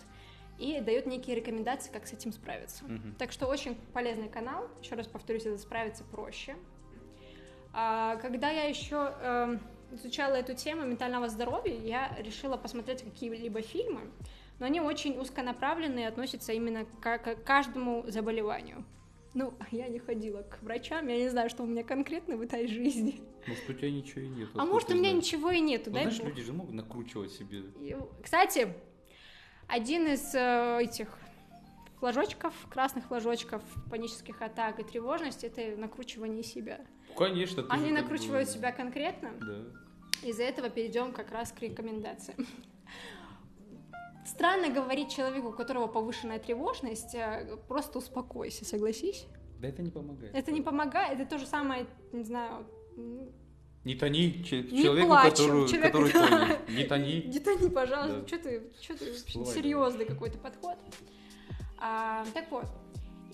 И 0.58 0.80
дает 0.80 1.06
некие 1.06 1.37
рекомендации, 1.37 1.90
как 1.92 2.06
с 2.06 2.12
этим 2.12 2.32
справиться. 2.32 2.85
Мгм. 2.85 3.14
Так 3.18 3.32
что 3.32 3.46
очень 3.46 3.75
полезный 3.92 4.28
канал. 4.28 4.68
Еще 4.82 4.94
раз 4.94 5.06
повторюсь, 5.06 5.46
это 5.46 5.58
справиться 5.58 6.04
проще. 6.04 6.56
А, 7.73 8.16
когда 8.16 8.50
я 8.50 8.64
еще 8.64 9.14
эм, 9.20 9.61
изучала 9.97 10.35
эту 10.35 10.55
тему 10.55 10.87
ментального 10.87 11.29
здоровья, 11.29 11.76
я 11.76 12.17
решила 12.19 12.57
посмотреть 12.57 13.03
какие-либо 13.03 13.62
фильмы, 13.62 14.11
но 14.59 14.67
они 14.67 14.81
очень 14.81 15.19
узконаправленные 15.19 16.05
и 16.05 16.09
относятся 16.09 16.53
именно 16.53 16.85
к, 16.85 17.19
к 17.19 17.37
каждому 17.45 18.05
заболеванию. 18.09 18.85
Ну, 19.35 19.53
я 19.71 19.88
не 19.88 19.99
ходила 19.99 20.43
к 20.43 20.62
врачам, 20.62 21.09
я 21.09 21.19
не 21.19 21.29
знаю, 21.29 21.50
что 21.50 21.62
у 21.62 21.67
меня 21.67 21.85
конкретно 21.85 22.37
в 22.37 22.41
этой 22.43 22.67
жизни. 22.67 23.21
Может, 23.47 23.69
у 23.71 23.73
тебя 23.75 23.91
ничего 23.91 24.23
и 24.23 24.29
нет. 24.29 24.49
А 24.55 24.65
может, 24.65 24.91
у 24.91 24.95
меня 24.95 25.12
ничего 25.12 25.50
и 25.50 25.61
нету, 25.61 25.91
Ну, 25.91 25.95
дай 25.95 26.05
знаешь, 26.05 26.19
бог. 26.21 26.29
люди 26.29 26.43
же 26.43 26.53
могут 26.53 26.75
накручивать 26.75 27.33
себе. 27.33 27.65
Кстати, 28.23 28.69
один 29.69 30.07
из 30.07 30.35
э, 30.35 30.79
этих 30.83 31.09
флажочков, 31.99 32.53
красных 32.71 33.07
флажочков 33.07 33.62
панических 33.91 34.41
атак 34.43 34.81
и 34.81 34.85
тревожности, 34.85 35.47
это 35.47 35.81
накручивание 35.81 36.43
себя. 36.43 36.81
Конечно, 37.17 37.62
ты 37.62 37.69
Они 37.71 37.91
накручивают 37.91 38.49
себя 38.49 38.73
конкретно. 38.73 39.31
Да. 39.41 39.86
Из-за 40.23 40.42
этого 40.44 40.68
перейдем 40.70 41.12
как 41.12 41.30
раз 41.30 41.52
к 41.52 41.61
рекомендациям. 41.61 42.46
Странно 44.26 44.70
говорить 44.70 45.14
человеку, 45.14 45.49
у 45.49 45.52
которого 45.52 45.87
повышенная 45.87 46.38
тревожность, 46.38 47.14
э, 47.14 47.56
просто 47.68 47.99
успокойся, 47.99 48.64
согласись. 48.64 49.26
Да 49.61 49.68
это 49.68 49.82
не 49.82 49.90
помогает. 49.90 50.35
Это 50.35 50.52
не 50.52 50.62
помогает, 50.62 51.20
это 51.20 51.30
то 51.30 51.38
же 51.38 51.46
самое, 51.46 51.87
не 52.12 52.25
знаю, 52.25 52.66
Не 53.85 53.94
тони 53.94 54.42
че- 54.42 54.62
Не 54.64 54.82
человеку, 54.82 55.06
плачь, 55.08 55.30
которую- 55.37 55.68
человек- 55.68 55.92
который 55.92 56.11
тонет. 56.11 56.68
Не 56.70 56.85
тони. 56.85 57.23
не 57.32 57.38
тони, 57.38 57.68
пожалуйста, 57.70 58.20
Да. 58.20 58.26
что 58.26 58.38
ты, 58.38 58.62
что 58.82 58.99
ты, 58.99 59.12
Всплывай, 59.12 59.54
серьезный 59.54 60.04
какой-то 60.06 60.38
подход. 60.38 60.76
А, 61.78 62.25
так 62.35 62.50
вот, 62.50 62.66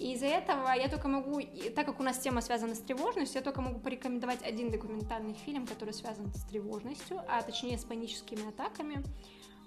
и 0.02 0.14
из-за 0.14 0.26
этого 0.26 0.72
я 0.72 0.88
только 0.88 1.06
могу, 1.06 1.38
и 1.38 1.70
так 1.70 1.86
как 1.86 2.00
у 2.00 2.02
нас 2.02 2.18
тема 2.18 2.40
связана 2.40 2.74
с 2.74 2.80
тревожностью, 2.80 3.38
я 3.38 3.44
только 3.44 3.60
могу 3.60 3.78
порекомендовать 3.78 4.42
один 4.42 4.70
документальный 4.70 5.34
фильм, 5.34 5.64
который 5.64 5.94
связан 5.94 6.32
с 6.34 6.42
тревожностью, 6.44 7.20
а 7.28 7.40
точнее 7.42 7.78
с 7.78 7.84
паническими 7.84 8.48
атаками. 8.48 9.04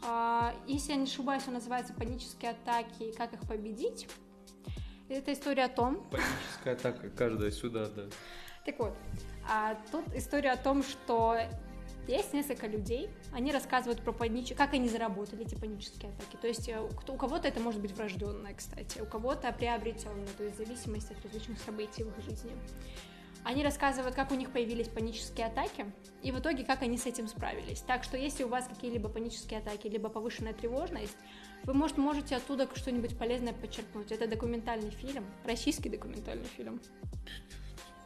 А, 0.04 0.54
если 0.68 0.92
я 0.92 0.98
не 0.98 1.04
ошибаюсь, 1.04 1.44
он 1.48 1.54
называется 1.54 1.94
«Панические 1.94 2.52
атаки 2.52 3.04
и 3.04 3.14
как 3.14 3.34
их 3.34 3.48
победить». 3.48 4.10
Это 5.08 5.32
история 5.32 5.66
о 5.66 5.70
том, 5.70 6.04
Паническая 6.10 6.74
атака 6.74 7.10
каждая 7.12 7.52
сюда, 7.52 7.88
да. 7.88 8.04
так 8.66 8.78
вот, 8.80 8.94
а 9.50 9.76
тут 9.92 10.04
история 10.16 10.52
о 10.52 10.58
том, 10.58 10.84
что 10.84 11.38
есть 12.08 12.34
несколько 12.34 12.68
людей, 12.68 13.10
они 13.32 13.52
рассказывают 13.52 14.02
про 14.02 14.12
панич... 14.12 14.54
как 14.56 14.74
они 14.74 14.90
заработали 14.90 15.46
эти 15.46 15.56
панические 15.56 16.12
атаки. 16.12 16.38
То 16.42 16.48
есть 16.48 16.68
э, 16.70 16.88
кто- 16.98 17.14
у 17.14 17.18
кого-то 17.18 17.48
это 17.48 17.60
может 17.60 17.82
быть 17.82 17.92
врожденное, 17.92 18.54
кстати, 18.54 19.00
у 19.00 19.06
кого-то 19.06 19.52
приобретенное, 19.52 20.28
то 20.38 20.44
есть 20.44 20.56
в 20.56 20.58
зависимости 20.58 21.14
от 21.14 21.24
различных 21.24 21.60
событий 21.60 22.04
в 22.04 22.10
их 22.10 22.26
жизни. 22.26 22.52
Они 23.44 23.64
рассказывают, 23.64 24.16
как 24.16 24.32
у 24.32 24.36
них 24.36 24.52
появились 24.52 24.88
панические 24.88 25.46
атаки, 25.46 25.86
и 26.24 26.32
в 26.32 26.40
итоге, 26.40 26.64
как 26.64 26.82
они 26.82 26.98
с 26.98 27.06
этим 27.06 27.28
справились. 27.28 27.82
Так 27.82 28.04
что, 28.04 28.18
если 28.18 28.44
у 28.44 28.48
вас 28.48 28.68
какие-либо 28.68 29.08
панические 29.08 29.60
атаки, 29.60 29.88
либо 29.88 30.10
повышенная 30.10 30.54
тревожность, 30.54 31.16
вы, 31.64 31.76
может, 31.76 31.98
можете 31.98 32.36
оттуда 32.36 32.68
что-нибудь 32.74 33.18
полезное 33.18 33.54
подчеркнуть. 33.54 34.12
Это 34.12 34.28
документальный 34.28 34.90
фильм, 34.90 35.26
российский 35.44 35.90
документальный 35.90 36.48
фильм. 36.58 36.82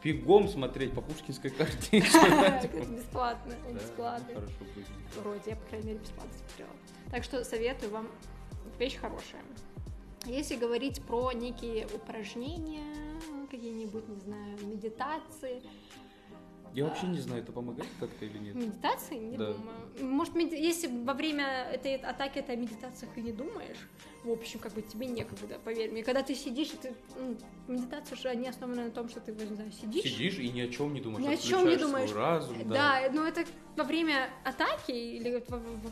Бегом 0.02 0.48
смотреть 0.48 0.92
по 0.92 1.02
пушкинской 1.02 1.50
карте. 1.50 1.98
Это 1.98 2.68
бесплатно, 2.86 3.54
ну, 3.68 3.78
Хорошо 3.98 4.64
будет. 4.74 4.86
Вроде, 5.16 5.40
я, 5.46 5.56
по 5.56 5.66
крайней 5.68 5.88
мере, 5.88 5.98
бесплатно 5.98 6.32
смотрела. 6.38 6.70
Так 7.10 7.24
что 7.24 7.44
советую 7.44 7.92
вам, 7.92 8.08
вещь 8.78 8.96
хорошая. 8.96 9.42
Если 10.26 10.56
говорить 10.56 11.02
про 11.02 11.32
некие 11.32 11.86
упражнения, 11.94 12.84
какие-нибудь, 13.50 14.08
не 14.08 14.20
знаю, 14.20 14.58
медитации, 14.66 15.62
Я 16.74 16.84
вообще 16.84 17.06
не 17.06 17.18
знаю, 17.18 17.42
это 17.42 17.52
помогает 17.52 17.88
как-то 17.98 18.24
или 18.24 18.38
нет. 18.38 18.54
Медитации? 18.54 19.16
Не 19.16 19.36
Да. 19.36 19.52
думаю. 19.52 20.14
Может, 20.14 20.34
меди- 20.34 20.54
если 20.56 20.86
во 21.04 21.14
время 21.14 21.44
этой 21.72 21.96
атаки 21.96 22.40
ты 22.46 22.52
о 22.52 22.56
медитациях 22.56 23.16
и 23.16 23.22
не 23.22 23.32
думаешь, 23.32 23.78
в 24.24 24.30
общем, 24.30 24.60
как 24.60 24.74
бы 24.74 24.82
тебе 24.82 25.06
некогда, 25.06 25.58
поверь 25.64 25.90
мне. 25.90 26.02
Когда 26.04 26.22
ты 26.22 26.34
сидишь, 26.34 26.68
ты, 26.82 26.94
ну, 27.18 27.36
медитация 27.68 28.16
же 28.16 28.34
не 28.36 28.48
основана 28.48 28.84
на 28.84 28.90
том, 28.90 29.08
что 29.08 29.20
ты, 29.20 29.32
не 29.32 29.54
знаю, 29.54 29.72
сидишь. 29.72 30.02
Сидишь 30.04 30.38
и 30.38 30.48
ни 30.50 30.60
о 30.60 30.68
чем 30.68 30.92
не 30.94 31.00
думаешь. 31.00 31.26
Ни 31.26 31.32
о 31.34 31.36
чем 31.36 31.66
не 31.68 31.76
думаешь. 31.76 32.12
разум, 32.12 32.56
да. 32.68 33.00
Да, 33.02 33.12
но 33.12 33.26
это 33.26 33.44
во 33.76 33.84
время 33.84 34.28
атаки 34.44 34.90
или 34.92 35.42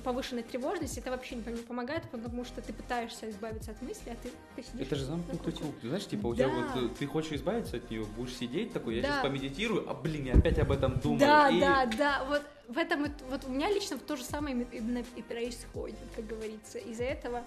повышенной 0.04 0.42
тревожности 0.42 0.98
это 0.98 1.10
вообще 1.10 1.36
не 1.36 1.42
пом- 1.42 1.56
не 1.56 1.62
помогает, 1.62 2.02
потому 2.10 2.44
что 2.44 2.60
ты 2.60 2.72
пытаешься 2.72 3.30
избавиться 3.30 3.70
от 3.70 3.80
мысли, 3.82 4.10
а 4.10 4.16
ты, 4.22 4.30
ты 4.56 4.62
сидишь. 4.62 4.86
Это 4.86 4.96
же 4.96 5.04
замкнутый 5.06 5.52
круг. 5.54 5.74
Ты 5.80 5.88
знаешь, 5.88 6.06
типа, 6.06 6.26
у 6.26 6.34
Да. 6.34 6.44
тебя 6.44 6.54
вот 6.54 6.84
э, 6.84 6.88
ты 6.98 7.06
хочешь 7.06 7.32
избавиться 7.32 7.78
от 7.78 7.90
нее, 7.90 8.04
будешь 8.16 8.34
сидеть 8.36 8.72
такой, 8.72 8.96
я 8.96 9.02
Да. 9.02 9.08
сейчас 9.08 9.22
помедитирую, 9.22 9.88
а 9.88 9.94
блин, 9.94 10.26
я 10.26 10.34
опять 10.34 10.58
об 10.58 10.67
этом 10.72 10.98
думаю. 11.00 11.20
Да, 11.20 11.48
и- 11.48 11.60
да, 11.60 11.86
да, 11.86 12.24
вот 12.28 12.42
в 12.68 12.76
этом, 12.76 13.06
вот 13.30 13.44
у 13.46 13.50
меня 13.50 13.70
лично 13.70 13.96
то 13.96 14.14
же 14.14 14.22
самое 14.22 14.66
именно 14.72 15.02
и 15.16 15.22
происходит, 15.22 15.96
как 16.14 16.26
говорится. 16.26 16.78
Из-за 16.78 17.04
этого, 17.04 17.42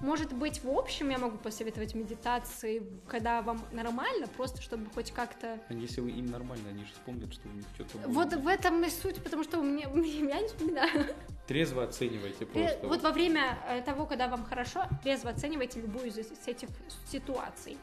может 0.00 0.32
быть, 0.32 0.64
в 0.64 0.68
общем, 0.68 1.10
я 1.10 1.18
могу 1.18 1.38
посоветовать 1.38 1.94
медитации, 1.94 2.82
когда 3.06 3.40
вам 3.42 3.64
нормально, 3.70 4.26
просто 4.36 4.60
чтобы 4.60 4.90
хоть 4.92 5.12
как-то... 5.12 5.60
А 5.68 5.72
Если 5.74 6.00
вы 6.00 6.10
им 6.10 6.26
нормально, 6.26 6.70
они 6.70 6.84
же 6.84 6.92
вспомнят, 6.92 7.32
что 7.32 7.48
у 7.48 7.52
них 7.52 7.64
что-то 7.76 7.98
было. 7.98 8.12
Вот 8.12 8.34
в 8.34 8.48
этом 8.48 8.82
и 8.82 8.90
суть, 8.90 9.22
потому 9.22 9.44
что 9.44 9.60
у 9.60 9.62
меня, 9.62 9.88
я 9.94 10.40
не 10.40 10.48
вспоминаю. 10.48 11.14
Трезво 11.46 11.84
оценивайте 11.84 12.44
Тре- 12.44 12.68
просто. 12.70 12.86
Вот 12.88 13.02
во 13.02 13.12
время 13.12 13.58
э, 13.68 13.80
того, 13.82 14.06
когда 14.06 14.26
вам 14.26 14.44
хорошо, 14.44 14.86
трезво 15.04 15.30
оценивайте 15.30 15.80
любую 15.80 16.08
из 16.08 16.18
этих 16.18 16.68
ситуаций. 17.06 17.78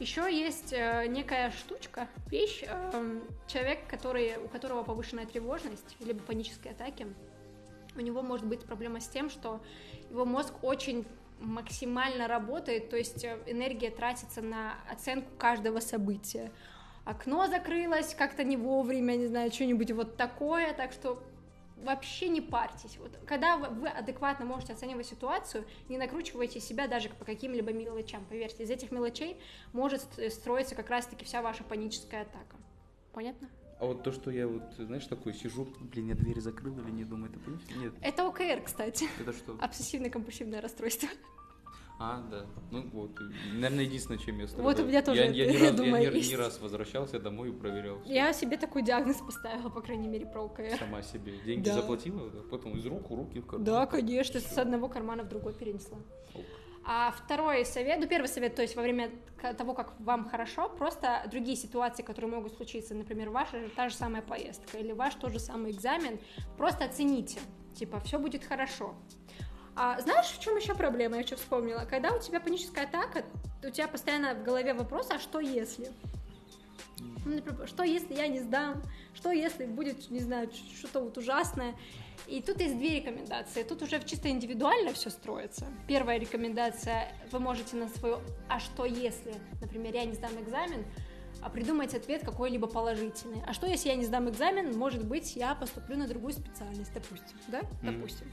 Еще 0.00 0.32
есть 0.32 0.72
э, 0.72 1.06
некая 1.08 1.50
штучка, 1.50 2.06
вещь, 2.30 2.62
эм, 2.62 3.22
человек, 3.48 3.80
который, 3.88 4.36
у 4.36 4.46
которого 4.46 4.84
повышенная 4.84 5.26
тревожность, 5.26 5.96
либо 5.98 6.20
панические 6.20 6.72
атаки, 6.72 7.08
у 7.96 8.00
него 8.00 8.22
может 8.22 8.46
быть 8.46 8.60
проблема 8.60 9.00
с 9.00 9.08
тем, 9.08 9.28
что 9.28 9.60
его 10.08 10.24
мозг 10.24 10.54
очень 10.62 11.04
максимально 11.40 12.28
работает, 12.28 12.90
то 12.90 12.96
есть 12.96 13.24
э, 13.24 13.38
энергия 13.46 13.90
тратится 13.90 14.40
на 14.40 14.74
оценку 14.88 15.30
каждого 15.36 15.80
события. 15.80 16.52
Окно 17.04 17.48
закрылось 17.48 18.14
как-то 18.14 18.44
не 18.44 18.56
вовремя, 18.56 19.16
не 19.16 19.26
знаю, 19.26 19.50
что-нибудь 19.50 19.90
вот 19.90 20.16
такое, 20.16 20.74
так 20.74 20.92
что 20.92 21.20
вообще 21.84 22.28
не 22.28 22.40
парьтесь. 22.40 22.96
Вот, 22.98 23.10
когда 23.26 23.56
вы, 23.56 23.88
адекватно 23.88 24.44
можете 24.44 24.72
оценивать 24.72 25.06
ситуацию, 25.06 25.64
не 25.88 25.98
накручивайте 25.98 26.60
себя 26.60 26.86
даже 26.88 27.08
по 27.08 27.24
каким-либо 27.24 27.72
мелочам. 27.72 28.24
Поверьте, 28.28 28.62
из 28.64 28.70
этих 28.70 28.90
мелочей 28.90 29.40
может 29.72 30.02
ст- 30.02 30.32
строиться 30.32 30.74
как 30.74 30.90
раз-таки 30.90 31.24
вся 31.24 31.42
ваша 31.42 31.64
паническая 31.64 32.22
атака. 32.22 32.56
Понятно? 33.12 33.48
А 33.80 33.86
вот 33.86 34.02
то, 34.02 34.10
что 34.10 34.30
я 34.32 34.48
вот, 34.48 34.62
знаешь, 34.76 35.06
такой 35.06 35.32
сижу, 35.34 35.68
блин, 35.80 36.08
я 36.08 36.14
дверь 36.14 36.40
закрыл 36.40 36.76
или 36.80 36.90
не 36.90 37.04
думаю, 37.04 37.30
это 37.30 37.38
панически? 37.38 37.72
Нет, 37.74 37.92
Это 38.02 38.26
ОКР, 38.26 38.62
кстати. 38.64 39.06
это 39.20 39.32
что? 39.32 39.52
Обсессивно-компульсивное 39.52 40.60
расстройство. 40.60 41.08
А, 42.00 42.20
да. 42.30 42.46
Ну 42.70 42.88
вот, 42.92 43.10
наверное, 43.52 43.84
единственное, 43.84 44.18
чем 44.18 44.38
я 44.38 44.46
страдаю. 44.46 44.68
Вот 44.76 44.84
у 44.84 44.86
меня 44.88 45.02
тоже 45.02 45.20
я, 45.20 45.26
я, 45.30 45.50
я 45.50 45.60
раз, 45.70 45.76
думаю, 45.76 46.02
я 46.02 46.10
есть. 46.10 46.30
ни 46.30 46.36
раз 46.36 46.60
возвращался 46.60 47.18
домой 47.18 47.48
и 47.48 47.52
проверял. 47.52 48.00
всё. 48.02 48.12
Я 48.12 48.32
себе 48.32 48.56
такой 48.56 48.82
диагноз 48.82 49.16
поставила, 49.16 49.68
по 49.68 49.80
крайней 49.80 50.06
мере, 50.06 50.24
про 50.26 50.42
ОКР. 50.44 50.76
Сама 50.78 51.02
себе. 51.02 51.32
Деньги 51.44 51.64
Да. 51.64 51.74
заплатила, 51.74 52.30
да, 52.30 52.38
потом 52.50 52.76
из 52.78 52.86
рук 52.86 53.10
в 53.10 53.14
руки 53.14 53.40
в 53.40 53.46
карман. 53.46 53.64
Да, 53.64 53.86
конечно, 53.86 54.38
Всё. 54.38 54.48
с 54.48 54.58
одного 54.58 54.88
кармана 54.88 55.24
в 55.24 55.28
другой 55.28 55.54
перенесла. 55.54 55.98
Ок. 56.34 56.44
А 56.90 57.10
второй 57.10 57.66
совет, 57.66 57.98
ну 58.00 58.06
первый 58.06 58.28
совет, 58.28 58.54
то 58.54 58.62
есть 58.62 58.74
во 58.76 58.82
время 58.82 59.10
того, 59.58 59.74
как 59.74 60.00
вам 60.00 60.26
хорошо, 60.28 60.70
просто 60.70 61.22
другие 61.30 61.56
ситуации, 61.56 62.02
которые 62.02 62.30
могут 62.30 62.54
случиться, 62.54 62.94
например, 62.94 63.28
ваша 63.30 63.68
та 63.76 63.88
же 63.90 63.96
самая 63.96 64.22
поездка 64.22 64.78
или 64.78 64.92
ваш 64.92 65.14
тот 65.16 65.32
же 65.32 65.38
самый 65.40 65.72
экзамен, 65.72 66.18
просто 66.56 66.84
оцените, 66.84 67.40
типа, 67.74 68.00
все 68.00 68.18
будет 68.18 68.44
хорошо. 68.44 68.94
А 69.80 70.00
знаешь, 70.00 70.26
в 70.26 70.40
чем 70.40 70.56
еще 70.56 70.74
проблема, 70.74 71.14
я 71.14 71.22
еще 71.22 71.36
вспомнила? 71.36 71.86
Когда 71.88 72.10
у 72.10 72.18
тебя 72.18 72.40
паническая 72.40 72.84
атака, 72.84 73.24
у 73.62 73.70
тебя 73.70 73.86
постоянно 73.86 74.34
в 74.34 74.42
голове 74.42 74.74
вопрос, 74.74 75.06
а 75.10 75.20
что 75.20 75.38
если? 75.38 75.92
Ну, 77.24 77.40
что 77.64 77.84
если 77.84 78.14
я 78.14 78.26
не 78.26 78.40
сдам? 78.40 78.82
Что 79.14 79.30
если 79.30 79.66
будет, 79.66 80.10
не 80.10 80.18
знаю, 80.18 80.50
что-то 80.76 80.98
вот 81.00 81.16
ужасное? 81.16 81.76
И 82.26 82.42
тут 82.42 82.60
есть 82.60 82.76
две 82.76 82.96
рекомендации. 82.98 83.62
Тут 83.62 83.82
уже 83.82 84.02
чисто 84.02 84.28
индивидуально 84.28 84.92
все 84.94 85.10
строится. 85.10 85.66
Первая 85.86 86.18
рекомендация, 86.18 87.12
вы 87.30 87.38
можете 87.38 87.76
на 87.76 87.88
свою 87.88 88.18
«а 88.48 88.58
что 88.58 88.84
если?» 88.84 89.36
Например, 89.60 89.94
я 89.94 90.04
не 90.06 90.14
сдам 90.14 90.32
экзамен, 90.40 90.84
придумать 91.50 91.94
ответ 91.94 92.24
какой-либо 92.24 92.66
положительный. 92.66 93.42
А 93.46 93.52
что, 93.52 93.66
если 93.66 93.88
я 93.88 93.96
не 93.96 94.04
сдам 94.04 94.28
экзамен? 94.28 94.76
Может 94.76 95.04
быть, 95.06 95.36
я 95.36 95.54
поступлю 95.54 95.96
на 95.96 96.08
другую 96.08 96.32
специальность, 96.32 96.92
допустим. 96.92 97.38
Да? 97.48 97.60
Мгм. 97.82 97.94
Допустим. 97.94 98.32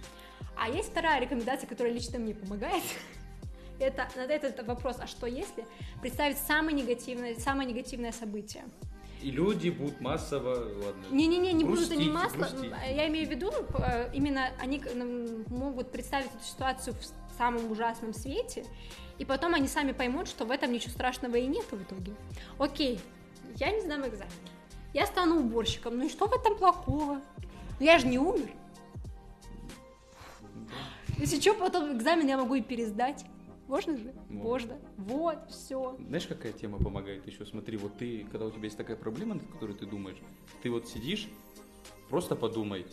А 0.58 0.70
есть 0.70 0.90
вторая 0.90 1.22
рекомендация, 1.22 1.68
которая 1.68 1.94
лично 1.94 2.20
мне 2.20 2.34
помогает. 2.34 2.84
Это 3.80 4.08
на 4.16 4.22
этот 4.22 4.66
вопрос, 4.66 4.98
а 5.00 5.08
что 5.08 5.28
если, 5.28 5.66
представить 6.02 6.38
самое 6.38 6.76
негативное, 6.76 7.36
самое 7.36 7.70
негативное 7.70 8.14
событие. 8.14 8.64
И 9.22 9.32
люди 9.32 9.70
будут 9.70 10.00
массово, 10.02 10.56
ладно. 10.56 11.06
Не-не-не, 11.12 11.52
не 11.54 11.64
будут 11.64 11.92
они 11.92 12.10
грустить. 12.10 12.72
Я 12.90 13.08
имею 13.08 13.28
в 13.28 13.32
виду, 13.32 13.52
э, 13.80 14.12
именно 14.14 14.50
они 14.60 14.82
могут 15.48 15.92
представить 15.92 16.28
эту 16.28 16.44
ситуацию 16.44 16.96
в 16.96 17.25
самом 17.38 17.72
ужасном 17.72 18.14
свете, 18.14 18.66
и 19.18 19.26
потом 19.26 19.54
они 19.54 19.68
сами 19.68 19.92
поймут, 19.92 20.28
что 20.28 20.46
в 20.46 20.52
этом 20.52 20.72
ничего 20.72 20.92
страшного 20.92 21.36
и 21.36 21.46
нет 21.46 21.66
в 21.72 21.82
итоге. 21.82 22.14
Окей, 22.58 23.00
я 23.56 23.72
не 23.72 23.82
сдам 23.82 24.08
экзамен. 24.08 24.32
Я 24.94 25.06
стану 25.06 25.40
уборщиком. 25.40 25.98
Ну 25.98 26.06
и 26.06 26.10
что 26.10 26.28
в 26.28 26.34
этом 26.34 26.58
плохого? 26.58 27.22
Ну 27.80 27.86
я 27.86 28.00
же 28.00 28.08
не 28.08 28.18
умер. 28.18 28.50
Если 31.18 31.40
что, 31.40 31.54
потом 31.54 31.98
экзамен 31.98 32.28
я 32.28 32.38
могу 32.38 32.56
и 32.56 32.62
пересдать. 32.62 33.26
Можно 33.68 33.98
же? 33.98 34.14
Можно. 34.30 34.74
Можно. 34.74 34.80
Вот, 34.98 35.50
все. 35.50 35.96
Знаешь, 36.08 36.28
какая 36.28 36.54
тема 36.54 36.78
помогает 36.78 37.26
еще? 37.26 37.46
Смотри, 37.46 37.78
вот 37.78 37.98
ты, 37.98 38.26
когда 38.32 38.46
у 38.46 38.52
тебя 38.52 38.66
есть 38.66 38.78
такая 38.78 38.96
проблема, 38.96 39.36
над 39.36 39.48
которой 39.52 39.76
ты 39.76 39.86
думаешь, 39.86 40.18
ты 40.62 40.70
вот 40.70 40.88
сидишь, 40.88 41.28
просто 42.10 42.36
подумай, 42.36 42.86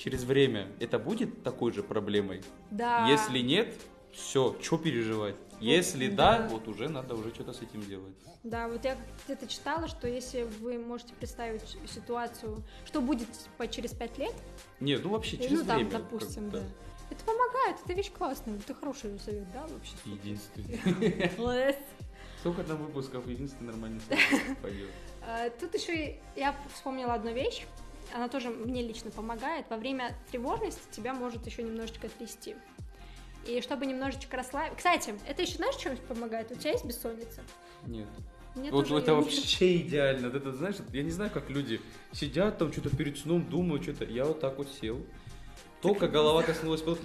через 0.00 0.24
время 0.24 0.68
это 0.80 0.98
будет 0.98 1.42
такой 1.42 1.72
же 1.72 1.82
проблемой? 1.82 2.42
Да. 2.70 3.06
Если 3.08 3.40
нет, 3.40 3.74
все, 4.12 4.56
что 4.62 4.78
переживать? 4.78 5.36
Если 5.60 6.08
да, 6.08 6.38
да. 6.38 6.48
вот 6.48 6.66
уже 6.68 6.88
надо 6.88 7.14
уже 7.14 7.34
что-то 7.34 7.52
с 7.52 7.60
этим 7.60 7.82
делать. 7.82 8.14
Да, 8.42 8.68
вот 8.68 8.82
я 8.84 8.96
где-то 9.26 9.46
читала, 9.46 9.88
что 9.88 10.08
если 10.08 10.44
вы 10.60 10.78
можете 10.78 11.12
представить 11.12 11.76
ситуацию, 11.86 12.62
что 12.86 13.02
будет 13.02 13.28
по 13.58 13.68
через 13.68 13.92
пять 13.92 14.16
лет, 14.16 14.34
Нет, 14.80 15.02
ну 15.04 15.10
вообще 15.10 15.36
ну 15.36 15.42
через 15.44 15.62
там, 15.66 15.76
время. 15.76 15.90
допустим, 15.90 16.48
да. 16.48 16.62
Это 17.10 17.24
помогает, 17.24 17.76
это 17.84 17.92
вещь 17.92 18.10
классная, 18.10 18.56
это 18.56 18.72
хороший 18.72 19.18
совет, 19.18 19.52
да, 19.52 19.66
вообще? 19.66 19.92
Единственный. 20.06 20.80
Сколько 22.40 22.64
там 22.64 22.78
выпусков? 22.78 23.26
Единственный 23.26 23.66
нормальный 23.66 24.00
совет 24.08 24.58
пойдет. 24.62 24.88
А, 25.26 25.50
Тут 25.50 25.74
еще 25.74 26.18
я 26.36 26.56
вспомнила 26.72 27.12
одну 27.12 27.34
вещь, 27.34 27.66
она 28.14 28.28
тоже 28.28 28.50
мне 28.50 28.82
лично 28.82 29.10
помогает. 29.10 29.66
Во 29.70 29.76
время 29.76 30.16
тревожности 30.30 30.82
тебя 30.90 31.14
может 31.14 31.46
еще 31.46 31.62
немножечко 31.62 32.08
трясти. 32.08 32.56
И 33.46 33.60
чтобы 33.62 33.86
немножечко 33.86 34.36
расслабить... 34.36 34.76
Кстати, 34.76 35.14
это 35.26 35.42
еще 35.42 35.56
знаешь, 35.56 35.76
чем 35.76 35.96
помогает? 35.96 36.50
У 36.52 36.54
тебя 36.54 36.72
есть 36.72 36.84
бессонница? 36.84 37.42
Нет. 37.86 38.08
Мне 38.54 38.70
Вот 38.70 38.86
это 38.86 39.12
нет. 39.12 39.24
вообще 39.24 39.76
идеально. 39.78 40.28
Вот 40.28 40.36
Это, 40.36 40.52
знаешь, 40.52 40.76
я 40.92 41.02
не 41.02 41.10
знаю, 41.10 41.30
как 41.30 41.48
люди 41.50 41.80
сидят 42.12 42.58
там, 42.58 42.72
что-то 42.72 42.94
перед 42.94 43.18
сном 43.18 43.48
думают, 43.48 43.84
что-то. 43.84 44.04
Я 44.04 44.24
вот 44.24 44.40
так 44.40 44.58
вот 44.58 44.68
сел. 44.80 45.00
Только 45.80 46.08
голова 46.08 46.42
коснулась 46.42 46.82
пола. 46.82 46.98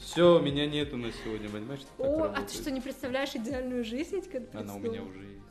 Все, 0.00 0.38
меня 0.38 0.66
нету 0.66 0.96
на 0.96 1.10
сегодня, 1.12 1.48
понимаешь? 1.48 1.80
так 1.80 2.06
О, 2.06 2.24
а 2.24 2.42
ты 2.42 2.52
что, 2.54 2.70
не 2.70 2.80
представляешь 2.80 3.34
идеальную 3.34 3.84
жизнь, 3.84 4.20
когда 4.30 4.60
Она 4.60 4.74
у 4.74 4.78
меня 4.78 5.02
уже 5.02 5.20
есть. 5.20 5.43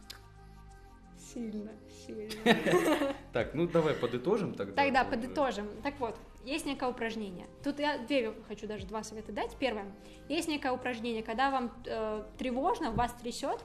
Сильно, 1.33 1.71
сильно. 2.05 2.29
Так, 3.33 3.53
ну 3.55 3.67
давай 3.67 3.93
подытожим 3.95 4.53
тогда. 4.53 4.83
Тогда 4.83 5.01
уже- 5.01 5.09
подытожим. 5.11 5.69
Так 5.81 5.99
вот, 5.99 6.15
есть 6.45 6.65
некое 6.65 6.89
упражнение. 6.89 7.47
Тут 7.63 7.79
я 7.79 7.97
две 7.97 8.33
хочу 8.47 8.67
даже 8.67 8.85
два 8.85 9.03
совета 9.03 9.31
дать. 9.31 9.55
Первое. 9.57 9.85
Есть 10.29 10.47
некое 10.47 10.71
упражнение, 10.71 11.23
когда 11.23 11.49
вам 11.49 11.71
э, 11.85 12.23
тревожно, 12.37 12.91
вас 12.91 13.13
трясет, 13.13 13.59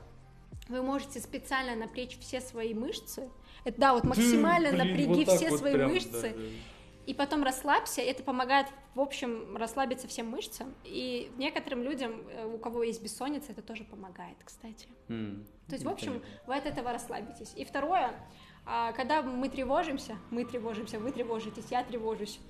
вы 0.68 0.82
можете 0.82 1.20
специально 1.20 1.74
напрячь 1.76 2.18
все 2.18 2.40
свои 2.40 2.74
мышцы. 2.74 3.28
Это, 3.64 3.80
да, 3.80 3.94
вот 3.94 4.04
максимально 4.04 4.70
Блин, 4.70 4.88
напряги 4.88 5.24
вот 5.24 5.36
все 5.36 5.50
вот 5.50 5.58
свои 5.58 5.74
прям, 5.74 5.90
мышцы. 5.90 6.10
да, 6.12 6.28
да. 6.28 6.44
И 7.08 7.14
потом 7.14 7.42
расслабься, 7.42 8.02
это 8.02 8.22
помогает, 8.22 8.66
в 8.94 9.00
общем, 9.00 9.56
расслабиться 9.56 10.06
всем 10.08 10.28
мышцам. 10.28 10.74
И 10.84 11.32
некоторым 11.38 11.82
людям, 11.82 12.12
э, 12.28 12.44
у 12.44 12.58
кого 12.58 12.82
есть 12.82 13.02
бессонница, 13.02 13.52
это 13.52 13.62
тоже 13.62 13.84
помогает, 13.84 14.36
кстати. 14.44 14.88
М, 15.08 15.46
То 15.68 15.72
есть, 15.74 15.84
в 15.86 15.88
общем, 15.88 16.22
вы 16.46 16.54
от 16.56 16.66
этого 16.66 16.92
расслабитесь. 16.92 17.54
И 17.56 17.64
второе, 17.64 18.12
а, 18.66 18.92
когда 18.92 19.22
мы 19.22 19.48
тревожимся, 19.48 20.18
мы 20.30 20.44
тревожимся, 20.44 20.98
вы 20.98 21.10
тревожитесь, 21.10 21.64
я 21.70 21.82
тревожусь, 21.82 22.40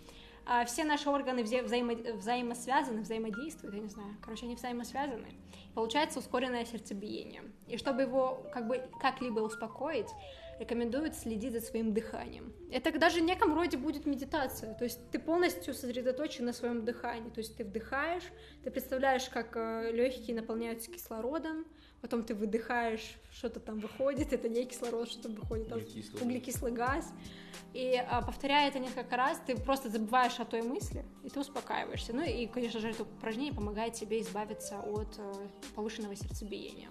а, 0.44 0.64
все 0.64 0.82
наши 0.82 1.08
органы 1.08 1.42
вза- 1.42 1.62
взаимо- 1.64 2.14
взаимосвязаны, 2.16 3.02
взаимодействуют, 3.02 3.76
я 3.76 3.80
не 3.82 3.88
знаю, 3.88 4.16
короче, 4.24 4.46
они 4.46 4.56
взаимосвязаны. 4.56 5.28
Получается 5.74 6.18
ускоренное 6.18 6.64
сердцебиение. 6.64 7.44
И 7.68 7.76
чтобы 7.76 8.02
его 8.02 8.42
как 8.52 8.66
бы 8.66 8.82
как-либо 9.00 9.38
успокоить, 9.38 10.08
рекомендуют 10.58 11.14
следить 11.14 11.52
за 11.52 11.60
своим 11.60 11.92
дыханием. 11.92 12.52
Это 12.70 12.96
даже 12.98 13.20
в 13.20 13.24
неком 13.24 13.54
роде 13.54 13.76
будет 13.76 14.06
медитация, 14.06 14.74
то 14.74 14.84
есть 14.84 14.98
ты 15.10 15.18
полностью 15.18 15.74
сосредоточен 15.74 16.44
на 16.44 16.52
своем 16.52 16.84
дыхании, 16.84 17.30
то 17.30 17.38
есть 17.38 17.56
ты 17.56 17.64
вдыхаешь, 17.64 18.24
ты 18.64 18.70
представляешь, 18.70 19.28
как 19.28 19.56
э, 19.56 19.90
легкие 19.92 20.36
наполняются 20.36 20.90
кислородом, 20.90 21.64
потом 22.00 22.22
ты 22.24 22.34
выдыхаешь, 22.34 23.16
что-то 23.30 23.60
там 23.60 23.78
выходит, 23.78 24.32
это 24.32 24.48
не 24.48 24.64
кислород, 24.64 25.08
что-то 25.08 25.28
выходит, 25.30 25.68
там 25.68 25.78
Углекислый. 25.78 26.22
углекислый 26.22 26.72
газ, 26.72 27.12
и 27.74 28.02
а, 28.08 28.22
повторяя 28.22 28.68
это 28.68 28.78
несколько 28.78 29.16
раз, 29.16 29.40
ты 29.46 29.56
просто 29.56 29.88
забываешь 29.88 30.38
о 30.40 30.44
той 30.44 30.62
мысли, 30.62 31.04
и 31.24 31.28
ты 31.28 31.40
успокаиваешься. 31.40 32.12
Ну 32.12 32.22
и, 32.22 32.46
конечно 32.46 32.80
же, 32.80 32.88
это 32.90 33.02
упражнение 33.02 33.52
помогает 33.54 33.94
тебе 33.94 34.20
избавиться 34.20 34.80
от 34.80 35.18
э, 35.18 35.32
повышенного 35.74 36.16
сердцебиения. 36.16 36.88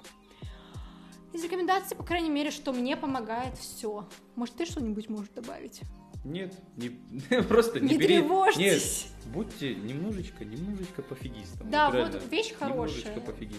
Из 1.34 1.44
рекомендаций, 1.44 1.96
по 1.96 2.04
крайней 2.04 2.30
мере, 2.30 2.52
что 2.52 2.72
мне 2.72 2.96
помогает 2.96 3.58
все. 3.58 4.08
Может, 4.36 4.56
ты 4.56 4.66
что-нибудь 4.66 5.10
можешь 5.10 5.30
добавить? 5.30 5.82
Нет, 6.24 6.54
не, 6.76 6.90
просто 7.44 7.80
не, 7.80 7.90
Не 7.90 7.98
бери. 7.98 8.18
тревожьтесь. 8.22 9.06
Нет, 9.06 9.34
будьте 9.34 9.76
немножечко, 9.76 10.44
немножечко 10.46 11.02
пофигистом. 11.02 11.70
Да, 11.70 11.92
реально. 11.92 12.20
вот 12.20 12.32
вещь 12.32 12.54
хорошая. 12.54 13.16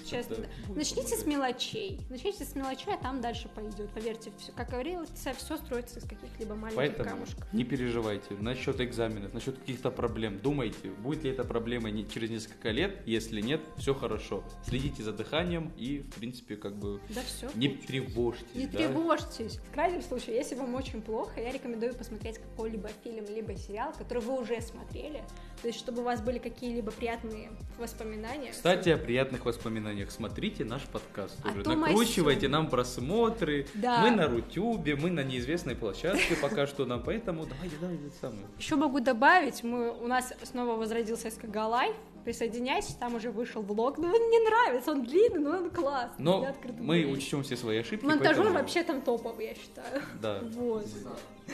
Честно. 0.09 0.37
да. 0.37 0.43
да. 0.69 0.75
Начните 0.75 1.17
с 1.17 1.25
мелочей. 1.27 2.01
Начните 2.11 2.45
с 2.45 2.55
мелочей, 2.55 2.93
а 2.95 2.97
там 2.97 3.21
дальше 3.21 3.49
пойдет. 3.55 3.91
Поверьте, 3.93 4.33
всё- 4.39 4.53
как 4.53 4.71
говорилось, 4.71 5.09
все 5.11 5.57
строится 5.57 5.99
из 5.99 6.03
каких-либо 6.05 6.55
маленьких 6.55 6.77
Поэтому 6.77 7.09
камушков. 7.11 7.53
не 7.53 7.65
переживайте 7.65 8.35
насчет 8.41 8.81
экзаменов, 8.81 9.33
насчет 9.35 9.59
каких-то 9.59 9.91
проблем. 9.91 10.39
Думайте, 10.39 10.91
будет 10.91 11.25
ли 11.25 11.31
это 11.31 11.45
проблемой 11.45 11.93
не- 11.93 12.09
через 12.09 12.31
несколько 12.31 12.71
лет. 12.71 13.03
Если 13.07 13.41
нет, 13.41 13.61
все 13.77 13.95
хорошо. 13.95 14.43
Следите 14.67 15.03
за 15.03 15.13
дыханием 15.13 15.73
и, 15.77 16.01
в 16.01 16.15
принципе, 16.15 16.57
как 16.57 16.77
бы 16.77 17.01
Да 17.15 17.23
все. 17.23 17.49
не 17.55 17.69
тревожьтесь. 17.69 18.55
Не 18.55 18.67
да. 18.67 18.79
тревожьтесь. 18.79 19.57
В 19.59 19.73
крайнем 19.73 20.03
случае, 20.03 20.37
если 20.37 20.55
вам 20.55 20.75
очень 20.75 21.01
плохо, 21.03 21.41
я 21.41 21.53
рекомендую 21.53 21.95
посмотреть 21.95 22.39
какой-либо 22.59 22.89
фильм, 23.05 23.25
либо 23.27 23.55
сериал, 23.55 23.93
который 23.97 24.21
вы 24.21 24.41
уже 24.41 24.61
смотрели. 24.61 25.23
То 25.63 25.69
есть, 25.69 25.79
чтобы 25.79 26.03
у 26.03 26.05
вас 26.05 26.21
были 26.21 26.39
какие-либо 26.39 26.91
приятные 26.91 27.51
воспоминания. 27.79 28.51
Кстати, 28.51 28.89
о 28.89 28.99
приятных 28.99 29.45
воспоминаниях. 29.45 30.11
Смотрите 30.11 30.65
наш 30.65 30.83
подкаст 30.83 31.39
о 31.45 31.53
Накручивайте 31.53 32.49
нам 32.49 32.69
просмотры. 32.69 33.67
Да. 33.75 34.01
Мы 34.03 34.11
на 34.11 34.27
Рутюбе, 34.27 34.97
мы 34.97 35.11
на 35.11 35.23
неизвестной 35.23 35.77
площадке 35.77 36.35
пока 36.43 36.67
что 36.67 36.85
нам. 36.85 37.05
Поэтому 37.05 37.47
давайте, 37.47 37.77
давайте 37.81 38.11
самое. 38.21 38.47
Еще 38.59 38.75
могу 38.75 38.99
добавить, 38.99 39.63
мы, 39.63 39.93
у 39.93 40.09
нас 40.09 40.33
снова 40.43 40.77
возродился 40.77 41.31
СКГ 41.31 41.57
Лайв. 41.57 41.95
Присоединяйтесь, 42.25 42.95
там 42.95 43.15
уже 43.15 43.31
вышел 43.31 43.63
влог. 43.63 43.99
Ну, 43.99 44.09
он 44.09 44.23
мне 44.29 44.41
нравится, 44.41 44.93
он 44.93 45.05
длинный, 45.05 45.41
но 45.41 45.51
он 45.51 45.71
классный. 45.71 46.25
Но 46.25 46.47
мы 46.79 47.01
говорю. 47.03 47.11
учтем 47.13 47.43
все 47.43 47.57
свои 47.57 47.79
ошибки. 47.79 48.05
Монтажер 48.05 48.37
поэтому- 48.37 48.59
вообще 48.59 48.83
там 48.83 49.01
топовый, 49.01 49.47
я 49.47 49.55
считаю. 49.55 50.03
Да, 50.21 50.41
Вот. 50.55 50.85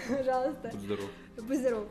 Пожалуйста. 0.08 0.70
будь 0.72 0.80
здоров. 0.80 1.10
Будь 1.36 1.58
здоров. 1.58 1.84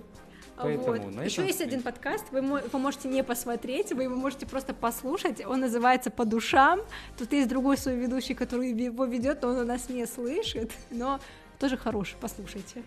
Поэтому 0.55 0.85
вот. 1.05 1.15
на 1.15 1.23
Еще 1.23 1.35
этом, 1.41 1.45
есть 1.47 1.61
один 1.61 1.81
подкаст, 1.81 2.25
вы, 2.31 2.41
вы 2.41 2.79
можете 2.79 3.07
не 3.07 3.23
посмотреть, 3.23 3.91
вы 3.91 4.03
его 4.03 4.15
можете 4.15 4.45
просто 4.45 4.73
послушать. 4.75 5.43
Он 5.45 5.61
называется 5.61 6.11
«По 6.11 6.25
душам». 6.25 6.81
Тут 7.17 7.33
есть 7.33 7.47
другой 7.49 7.75
свой 7.77 7.95
ведущий, 7.95 8.35
который 8.35 8.71
его 8.71 9.05
ведет, 9.05 9.41
но 9.41 9.49
он 9.49 9.57
у 9.57 9.63
нас 9.65 9.89
не 9.89 10.05
слышит, 10.05 10.71
но 10.91 11.19
тоже 11.57 11.75
хороший, 11.75 12.17
послушайте. 12.21 12.83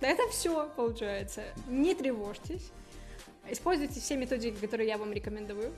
Да 0.00 0.08
это 0.08 0.26
все 0.30 0.68
получается. 0.74 1.42
Не 1.68 1.94
тревожьтесь. 1.94 2.72
Используйте 3.50 4.00
все 4.00 4.16
методики, 4.16 4.58
которые 4.60 4.88
я 4.88 4.98
вам 4.98 5.12
рекомендую. 5.12 5.72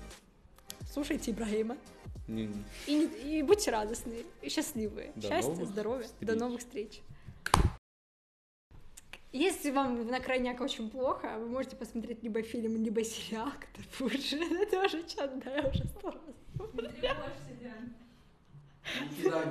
Слушайте 0.92 1.31
Ибрагима. 1.31 1.77
Не- 2.29 2.50
И, 2.87 2.94
не- 2.94 3.38
и 3.38 3.42
будьте 3.42 3.70
радостные, 3.70 4.24
и 4.42 4.48
счастливые. 4.48 5.12
До 5.16 5.29
Счастья, 5.29 5.50
новых 5.50 5.68
здоровья. 5.68 6.07
До 6.20 6.27
встреч. 6.27 6.40
новых 6.40 6.61
встреч. 6.61 7.00
Если 9.33 9.70
вам 9.72 10.07
на 10.07 10.20
крайняк 10.20 10.61
очень 10.61 10.88
плохо, 10.90 11.37
вы 11.38 11.48
можете 11.48 11.74
посмотреть 11.77 12.22
либо 12.22 12.42
фильм, 12.42 12.83
либо 12.83 13.03
сериал, 13.03 13.50
который 13.61 14.14
уже 14.14 14.37
это 14.62 14.85
уже 14.85 15.03
чат, 15.09 15.38
да, 15.44 15.57
я 15.57 15.68
уже 15.68 15.85
сто 15.88 16.11
раз. 16.11 16.20
Не 19.18 19.24
не 19.24 19.24
кидай. 19.24 19.44